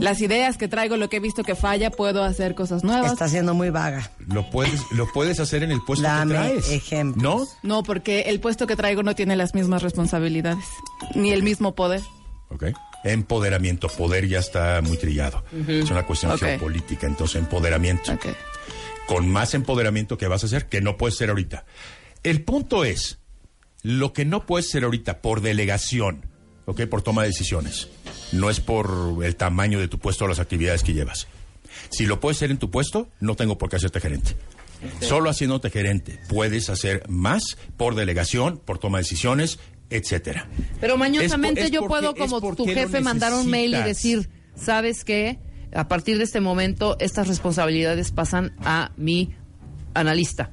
las 0.00 0.20
ideas 0.20 0.58
que 0.58 0.66
traigo, 0.66 0.96
lo 0.96 1.08
que 1.08 1.18
he 1.18 1.20
visto 1.20 1.44
que 1.44 1.54
falla, 1.54 1.90
puedo 1.90 2.24
hacer 2.24 2.54
cosas 2.56 2.82
nuevas. 2.82 3.12
Está 3.12 3.28
siendo 3.28 3.54
muy 3.54 3.70
vaga. 3.70 4.10
Lo 4.26 4.50
puedes, 4.50 4.80
lo 4.90 5.06
puedes 5.12 5.38
hacer 5.38 5.62
en 5.62 5.70
el 5.70 5.80
puesto 5.80 6.02
Dame 6.02 6.34
que 6.34 6.40
traes. 6.40 6.70
ejemplos. 6.70 7.22
¿No? 7.22 7.46
No, 7.76 7.82
porque 7.84 8.22
el 8.22 8.40
puesto 8.40 8.66
que 8.66 8.74
traigo 8.76 9.02
no 9.02 9.14
tiene 9.14 9.36
las 9.36 9.54
mismas 9.54 9.82
responsabilidades, 9.82 10.64
ni 11.14 11.30
el 11.30 11.42
mismo 11.42 11.74
poder. 11.76 12.02
Ok. 12.50 12.64
Empoderamiento. 13.04 13.88
Poder 13.88 14.26
ya 14.26 14.38
está 14.38 14.80
muy 14.82 14.96
trillado. 14.96 15.44
Es 15.68 15.90
una 15.90 16.04
cuestión 16.04 16.36
geopolítica. 16.38 17.06
Entonces, 17.06 17.36
empoderamiento. 17.36 18.12
Ok. 18.12 18.26
Con 19.06 19.28
más 19.28 19.54
empoderamiento 19.54 20.16
que 20.18 20.28
vas 20.28 20.42
a 20.42 20.46
hacer, 20.46 20.66
que 20.66 20.80
no 20.80 20.96
puedes 20.96 21.16
ser 21.16 21.28
ahorita. 21.30 21.64
El 22.22 22.42
punto 22.42 22.84
es, 22.84 23.18
lo 23.82 24.12
que 24.12 24.24
no 24.24 24.46
puedes 24.46 24.70
ser 24.70 24.84
ahorita 24.84 25.20
por 25.20 25.40
delegación, 25.42 26.24
ok, 26.64 26.82
por 26.86 27.02
toma 27.02 27.22
de 27.22 27.28
decisiones, 27.28 27.88
no 28.32 28.48
es 28.48 28.60
por 28.60 29.22
el 29.22 29.36
tamaño 29.36 29.78
de 29.78 29.88
tu 29.88 29.98
puesto 29.98 30.24
o 30.24 30.28
las 30.28 30.38
actividades 30.40 30.82
que 30.82 30.94
llevas. 30.94 31.26
Si 31.90 32.06
lo 32.06 32.18
puedes 32.20 32.38
hacer 32.38 32.50
en 32.50 32.58
tu 32.58 32.70
puesto, 32.70 33.08
no 33.20 33.36
tengo 33.36 33.58
por 33.58 33.68
qué 33.68 33.76
hacerte 33.76 34.00
gerente. 34.00 34.36
Solo 35.00 35.30
haciéndote 35.30 35.70
gerente 35.70 36.18
puedes 36.28 36.68
hacer 36.70 37.02
más 37.08 37.42
por 37.76 37.94
delegación, 37.94 38.58
por 38.58 38.78
toma 38.78 38.98
de 38.98 39.02
decisiones, 39.04 39.58
etcétera. 39.90 40.48
Pero 40.80 40.96
mañosamente 40.96 41.60
Es 41.62 41.66
por- 41.66 41.66
es 41.66 41.70
yo 41.72 41.80
porque- 41.80 41.90
puedo, 42.00 42.14
como 42.16 42.56
tu 42.56 42.64
jefe, 42.66 43.00
mandar 43.00 43.32
un 43.34 43.48
mail 43.50 43.74
y 43.74 43.82
decir, 43.82 44.30
¿sabes 44.56 45.04
qué? 45.04 45.38
A 45.74 45.88
partir 45.88 46.18
de 46.18 46.24
este 46.24 46.40
momento, 46.40 46.96
estas 47.00 47.28
responsabilidades 47.28 48.12
pasan 48.12 48.54
a 48.64 48.92
mi 48.96 49.34
analista. 49.94 50.50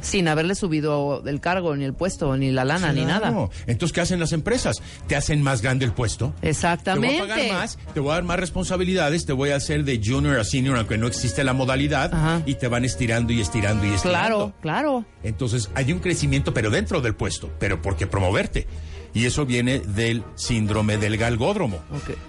Sin 0.00 0.26
haberle 0.26 0.54
subido 0.54 1.20
del 1.20 1.40
cargo, 1.40 1.76
ni 1.76 1.84
el 1.84 1.94
puesto, 1.94 2.36
ni 2.36 2.50
la 2.50 2.64
lana, 2.64 2.92
ni 2.92 3.04
nada. 3.04 3.48
Entonces, 3.66 3.92
¿qué 3.92 4.00
hacen 4.00 4.18
las 4.18 4.32
empresas? 4.32 4.76
Te 5.06 5.14
hacen 5.16 5.42
más 5.42 5.62
grande 5.62 5.84
el 5.84 5.92
puesto. 5.92 6.34
Exactamente. 6.42 7.16
Te 7.16 7.22
voy 7.22 7.30
a 7.30 7.34
pagar 7.34 7.52
más, 7.52 7.78
te 7.94 8.00
voy 8.00 8.10
a 8.10 8.14
dar 8.14 8.24
más 8.24 8.40
responsabilidades, 8.40 9.26
te 9.26 9.32
voy 9.32 9.50
a 9.50 9.56
hacer 9.56 9.84
de 9.84 10.00
junior 10.04 10.38
a 10.40 10.44
senior, 10.44 10.76
aunque 10.76 10.98
no 10.98 11.06
existe 11.06 11.44
la 11.44 11.52
modalidad, 11.52 12.12
Ajá. 12.12 12.42
y 12.46 12.54
te 12.54 12.66
van 12.68 12.84
estirando 12.84 13.32
y 13.32 13.40
estirando 13.40 13.86
y 13.86 13.90
estirando. 13.90 14.18
Claro, 14.28 14.52
claro. 14.60 15.04
Entonces, 15.22 15.70
hay 15.74 15.92
un 15.92 16.00
crecimiento, 16.00 16.52
pero 16.52 16.70
dentro 16.70 17.00
del 17.00 17.14
puesto, 17.14 17.52
pero 17.60 17.80
porque 17.80 18.06
promoverte. 18.06 18.66
Y 19.12 19.26
eso 19.26 19.44
viene 19.46 19.80
del 19.80 20.22
síndrome 20.36 20.96
del 20.96 21.16
galgódromo. 21.16 21.80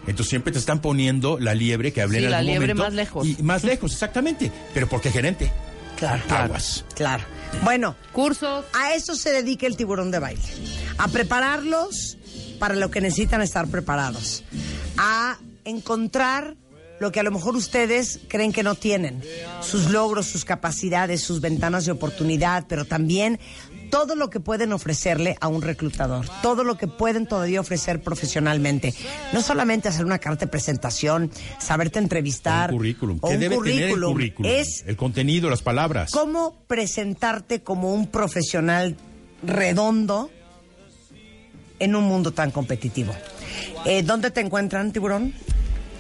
Entonces 0.08 0.30
siempre 0.30 0.52
te 0.52 0.60
están 0.60 0.82
poniendo 0.82 1.40
la 1.40 1.54
liebre 1.54 1.94
que 1.94 2.02
hablé 2.02 2.20
Sí, 2.20 2.26
en 2.26 2.32
la 2.32 2.38
algún 2.40 2.52
liebre 2.52 2.74
momento. 2.74 2.84
más 2.84 2.94
lejos. 2.94 3.28
Y 3.28 3.44
más 3.44 3.64
lejos, 3.64 3.92
exactamente. 3.94 4.52
Pero 4.74 4.88
porque 4.90 5.12
gerente. 5.12 5.52
Claro. 5.98 6.24
Aguas. 6.30 6.84
Claro. 6.96 7.24
Bueno, 7.64 7.96
Cursos. 8.12 8.66
a 8.74 8.96
eso 8.96 9.16
se 9.16 9.32
dedica 9.32 9.68
el 9.68 9.78
tiburón 9.78 10.10
de 10.10 10.18
baile. 10.20 10.42
A 10.98 11.08
prepararlos 11.08 12.18
para 12.58 12.74
lo 12.76 12.90
que 12.90 13.02
necesitan 13.02 13.42
estar 13.42 13.68
preparados. 13.68 14.44
A 14.98 15.38
encontrar 15.66 16.56
lo 17.00 17.12
que 17.12 17.20
a 17.20 17.24
lo 17.24 17.32
mejor 17.32 17.56
ustedes 17.56 18.20
creen 18.28 18.52
que 18.54 18.64
no 18.64 18.76
tienen. 18.76 19.24
Sus 19.62 19.90
logros, 19.92 20.28
sus 20.28 20.46
capacidades, 20.46 21.22
sus 21.22 21.42
ventanas 21.42 21.86
de 21.86 21.92
oportunidad, 21.92 22.66
pero 22.68 22.86
también 22.86 23.40
todo 23.92 24.16
lo 24.16 24.32
que 24.32 24.40
pueden 24.40 24.74
ofrecerle 24.74 25.38
a 25.40 25.48
un 25.48 25.62
reclutador, 25.62 26.26
todo 26.42 26.64
lo 26.64 26.78
que 26.78 26.88
pueden 26.88 27.28
todavía 27.28 27.60
ofrecer 27.62 28.02
profesionalmente. 28.02 28.96
No 29.34 29.42
solamente 29.44 29.90
hacer 29.90 30.06
una 30.06 30.18
carta 30.18 30.46
de 30.46 30.52
presentación, 30.52 31.30
saberte 31.60 32.00
entrevistar. 32.00 32.72
Un 32.72 32.78
currículum. 32.78 33.20
o 33.22 33.28
¿Qué 33.28 33.36
un 33.36 33.40
debe 33.42 33.58
tener 33.58 33.74
el 33.84 33.90
currículum. 33.90 34.14
currículum? 34.14 34.52
Es 34.52 34.84
el 34.88 34.98
contenido, 34.98 35.50
las 35.50 35.62
palabras. 35.62 36.10
cómo 36.12 36.56
presentarte 36.66 37.62
como 37.62 37.94
un 37.94 38.08
profesional 38.08 38.96
redondo 39.44 40.32
en 41.80 41.96
un 41.96 42.06
mundo 42.06 42.32
tan 42.32 42.52
competitivo. 42.52 43.14
Eh, 43.86 44.04
¿Dónde 44.04 44.32
te 44.32 44.40
encuentran, 44.42 44.92
tiburón? 44.92 45.34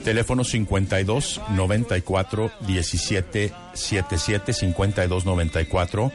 Teléfono 0.03 0.43
52 0.43 1.41
94 1.55 2.51
17 2.65 3.53
77 3.73 4.53
52 4.53 5.25
94 5.25 6.11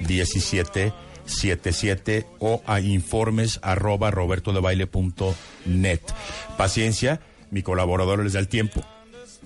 17 0.00 0.92
77 1.30 2.26
o 2.38 2.62
a 2.66 2.80
informes 2.80 3.58
arroba 3.62 4.10
robertodebaile.net. 4.10 6.00
Paciencia, 6.56 7.20
mi 7.50 7.62
colaborador 7.62 8.22
les 8.24 8.32
da 8.34 8.40
el 8.40 8.48
tiempo. 8.48 8.82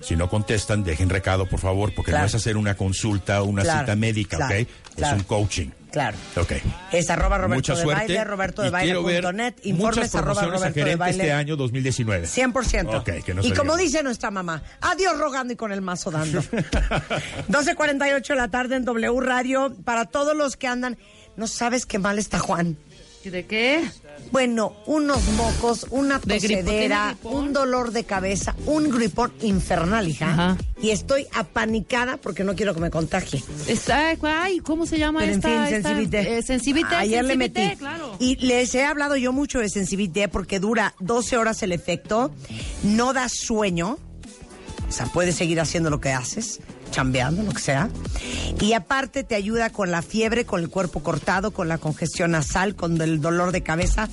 Si 0.01 0.17
no 0.17 0.29
contestan, 0.29 0.83
dejen 0.83 1.09
recado, 1.09 1.45
por 1.47 1.59
favor, 1.61 1.93
porque 1.95 2.11
Claro. 2.11 2.23
no 2.23 2.27
es 2.27 2.35
hacer 2.35 2.57
una 2.57 2.75
consulta 2.75 3.41
o 3.41 3.45
una 3.45 3.63
Claro, 3.63 3.79
cita 3.79 3.95
médica, 3.95 4.35
claro, 4.37 4.55
¿ok? 4.61 4.67
Es 4.97 5.11
un 5.13 5.23
coaching. 5.23 5.69
Claro. 5.89 6.17
Ok. 6.35 6.51
Es 6.91 7.09
arroba 7.09 7.37
Roberto 7.37 7.55
Mucha 7.55 7.75
de 7.75 7.81
suerte. 7.81 8.01
Baile, 8.07 8.23
roberto 8.25 8.61
de 8.61 8.69
ver 8.71 8.97
Baile.net, 8.97 9.53
muchas 9.53 9.65
informes 9.65 10.15
arroba 10.15 10.41
Roberto 10.43 10.79
de 10.83 10.95
Baile. 10.97 11.23
este 11.23 11.31
año 11.31 11.55
2019. 11.55 12.27
100%. 12.27 12.95
Ok, 12.99 13.23
que 13.23 13.33
no 13.33 13.41
y 13.41 13.53
como 13.53 13.77
dice 13.77 14.03
nuestra 14.03 14.29
mamá, 14.31 14.61
adiós 14.81 15.17
rogando 15.17 15.53
y 15.53 15.55
con 15.55 15.71
el 15.71 15.81
mazo 15.81 16.11
dando. 16.11 16.41
12.48 17.49 18.27
de 18.27 18.35
la 18.35 18.49
tarde 18.49 18.75
en 18.75 18.83
W 18.83 19.19
Radio. 19.21 19.73
Para 19.85 20.03
todos 20.03 20.35
los 20.35 20.57
que 20.57 20.67
andan, 20.67 20.97
no 21.37 21.47
sabes 21.47 21.85
qué 21.85 21.99
mal 21.99 22.19
está 22.19 22.39
Juan. 22.39 22.77
¿Y 23.23 23.29
¿De 23.29 23.45
qué? 23.47 23.83
Bueno, 24.31 24.75
unos 24.85 25.23
mocos, 25.29 25.87
una 25.89 26.19
tosedera, 26.19 27.17
un 27.23 27.53
dolor 27.53 27.91
de 27.91 28.03
cabeza, 28.03 28.55
un 28.67 28.89
gripón 28.91 29.33
infernal, 29.41 30.07
hija. 30.07 30.31
Ajá. 30.31 30.57
Y 30.79 30.91
estoy 30.91 31.25
apanicada 31.33 32.17
porque 32.17 32.43
no 32.43 32.55
quiero 32.55 32.75
que 32.75 32.81
me 32.81 32.91
contagie. 32.91 33.43
Está, 33.67 34.15
ay, 34.21 34.59
¿cómo 34.59 34.85
se 34.85 34.99
llama 34.99 35.21
Pero 35.21 35.31
en 35.33 35.39
esta? 35.39 35.49
fin, 35.49 35.57
esta- 35.75 35.89
Sensibité. 35.89 36.37
eh, 36.37 36.41
Sensibité, 36.43 36.95
Ayer 36.95 37.25
le 37.25 37.35
metí. 37.35 37.75
claro. 37.77 38.15
Y 38.19 38.35
les 38.45 38.75
he 38.75 38.83
hablado 38.85 39.15
yo 39.15 39.33
mucho 39.33 39.59
de 39.59 39.69
Sensibité 39.69 40.27
porque 40.27 40.59
dura 40.59 40.93
12 40.99 41.37
horas 41.37 41.63
el 41.63 41.71
efecto, 41.71 42.31
no 42.83 43.11
da 43.13 43.27
sueño, 43.27 43.97
o 44.87 44.91
sea, 44.91 45.07
puedes 45.07 45.35
seguir 45.35 45.59
haciendo 45.59 45.89
lo 45.89 45.99
que 45.99 46.11
haces, 46.11 46.59
chambeando, 46.91 47.43
lo 47.43 47.51
que 47.51 47.61
sea. 47.61 47.89
Y 48.61 48.73
aparte 48.73 49.23
te 49.23 49.35
ayuda 49.35 49.69
con 49.69 49.91
la 49.91 50.01
fiebre, 50.01 50.45
con 50.45 50.61
el 50.61 50.69
cuerpo 50.69 51.01
cortado, 51.01 51.51
con 51.51 51.67
la 51.67 51.77
congestión 51.77 52.31
nasal, 52.31 52.75
con 52.75 53.01
el 53.01 53.21
dolor 53.21 53.51
de 53.51 53.61
cabeza. 53.61 54.09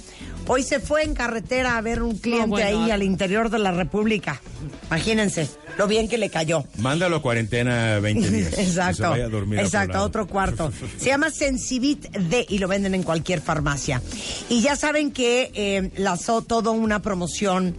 Hoy 0.48 0.62
se 0.64 0.80
fue 0.80 1.04
en 1.04 1.14
carretera 1.14 1.76
a 1.76 1.80
ver 1.80 2.02
un 2.02 2.18
cliente 2.18 2.48
bueno, 2.48 2.66
ahí 2.66 2.90
ah. 2.90 2.94
al 2.94 3.02
interior 3.02 3.48
de 3.48 3.60
la 3.60 3.70
República. 3.70 4.40
Imagínense 4.88 5.48
lo 5.78 5.86
bien 5.86 6.08
que 6.08 6.18
le 6.18 6.30
cayó. 6.30 6.64
Mándalo 6.78 7.16
a 7.16 7.22
cuarentena 7.22 8.00
20 8.00 8.30
días. 8.30 8.48
que 8.50 8.56
se 8.56 8.62
Exacto. 8.62 9.10
vaya 9.10 9.26
a 9.26 9.28
dormir 9.28 9.60
Exacto, 9.60 9.98
a 9.98 10.02
otro 10.02 10.26
cuarto. 10.26 10.72
Se 10.98 11.06
llama 11.06 11.30
Sensibit 11.30 12.10
D 12.10 12.44
y 12.48 12.58
lo 12.58 12.68
venden 12.68 12.94
en 12.94 13.02
cualquier 13.02 13.40
farmacia. 13.40 14.02
Y 14.48 14.62
ya 14.62 14.76
saben 14.76 15.12
que 15.12 15.50
eh, 15.54 15.90
lanzó 15.96 16.42
toda 16.42 16.72
una 16.72 17.00
promoción 17.00 17.76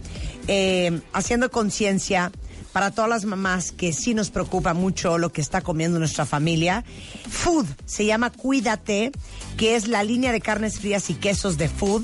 eh, 0.48 1.00
haciendo 1.12 1.50
conciencia 1.50 2.32
para 2.74 2.90
todas 2.90 3.08
las 3.08 3.24
mamás 3.24 3.70
que 3.70 3.92
sí 3.92 4.14
nos 4.14 4.30
preocupa 4.30 4.74
mucho 4.74 5.16
lo 5.16 5.30
que 5.30 5.40
está 5.40 5.60
comiendo 5.60 6.00
nuestra 6.00 6.26
familia. 6.26 6.84
Food 7.30 7.66
se 7.86 8.04
llama 8.04 8.30
Cuídate, 8.30 9.12
que 9.56 9.76
es 9.76 9.86
la 9.86 10.02
línea 10.02 10.32
de 10.32 10.40
carnes 10.40 10.80
frías 10.80 11.08
y 11.08 11.14
quesos 11.14 11.56
de 11.56 11.68
Food. 11.68 12.02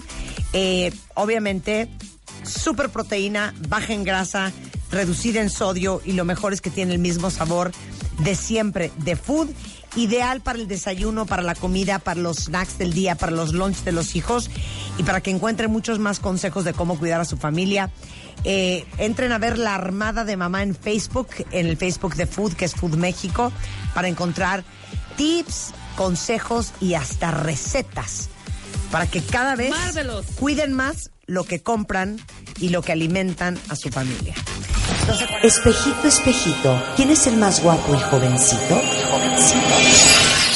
Eh, 0.53 0.93
obviamente 1.15 1.89
super 2.45 2.89
proteína, 2.91 3.53
baja 3.69 3.93
en 3.93 4.05
grasa, 4.05 4.53
reducida 4.93 5.41
en 5.41 5.51
sodio 5.51 6.03
y 6.05 6.13
lo 6.13 6.25
mejor 6.25 6.53
es 6.53 6.61
que 6.61 6.71
tiene 6.71 6.95
el 6.95 7.01
mismo 7.01 7.31
sabor 7.31 7.73
de 8.19 8.37
siempre 8.37 8.93
de 8.99 9.17
food. 9.17 9.49
Ideal 9.96 10.40
para 10.40 10.59
el 10.59 10.68
desayuno, 10.68 11.26
para 11.26 11.42
la 11.42 11.55
comida, 11.55 11.98
para 11.98 12.20
los 12.20 12.44
snacks 12.44 12.79
del 12.79 12.92
día, 12.92 13.16
para 13.16 13.33
los 13.33 13.53
lunch 13.53 13.83
de 13.83 13.92
los 13.92 14.14
hijos 14.14 14.50
y 14.98 15.03
para 15.03 15.20
que 15.20 15.31
encuentren 15.31 15.70
muchos 15.70 15.98
más 15.98 16.20
consejos 16.20 16.64
de 16.64 16.72
cómo 16.72 16.98
cuidar 16.98 17.20
a 17.20 17.24
su 17.24 17.37
familia. 17.37 17.90
Eh, 18.44 18.87
entren 18.98 19.33
a 19.33 19.38
ver 19.38 19.59
la 19.59 19.74
Armada 19.74 20.24
de 20.24 20.37
Mamá 20.37 20.62
en 20.62 20.74
Facebook, 20.74 21.29
en 21.50 21.66
el 21.66 21.76
Facebook 21.76 22.14
de 22.14 22.26
Food, 22.26 22.55
que 22.55 22.64
es 22.64 22.74
Food 22.74 22.96
México, 22.96 23.53
para 23.94 24.09
encontrar 24.09 24.64
tips, 25.16 25.72
consejos 25.96 26.72
y 26.81 26.94
hasta 26.94 27.31
recetas 27.31 28.31
para 28.90 29.07
que 29.07 29.22
cada 29.22 29.57
vez 29.57 29.70
Marvelous. 29.70 30.26
cuiden 30.38 30.72
más 30.72 31.11
lo 31.26 31.44
que 31.44 31.62
compran 31.62 32.18
y 32.59 32.70
lo 32.70 32.83
que 32.83 32.92
alimentan 32.92 33.59
a 33.68 33.76
su 33.76 33.88
familia. 33.90 34.35
Espejito, 35.42 36.07
espejito, 36.07 36.83
¿quién 36.94 37.11
es 37.11 37.27
el 37.27 37.37
más 37.37 37.61
guapo 37.61 37.96
y 37.96 37.99
jovencito? 37.99 38.81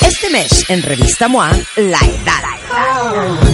Este 0.01 0.31
mes, 0.31 0.65
en 0.69 0.81
Revista 0.81 1.27
MOA, 1.27 1.51
La 1.77 1.99
Edad. 1.99 3.54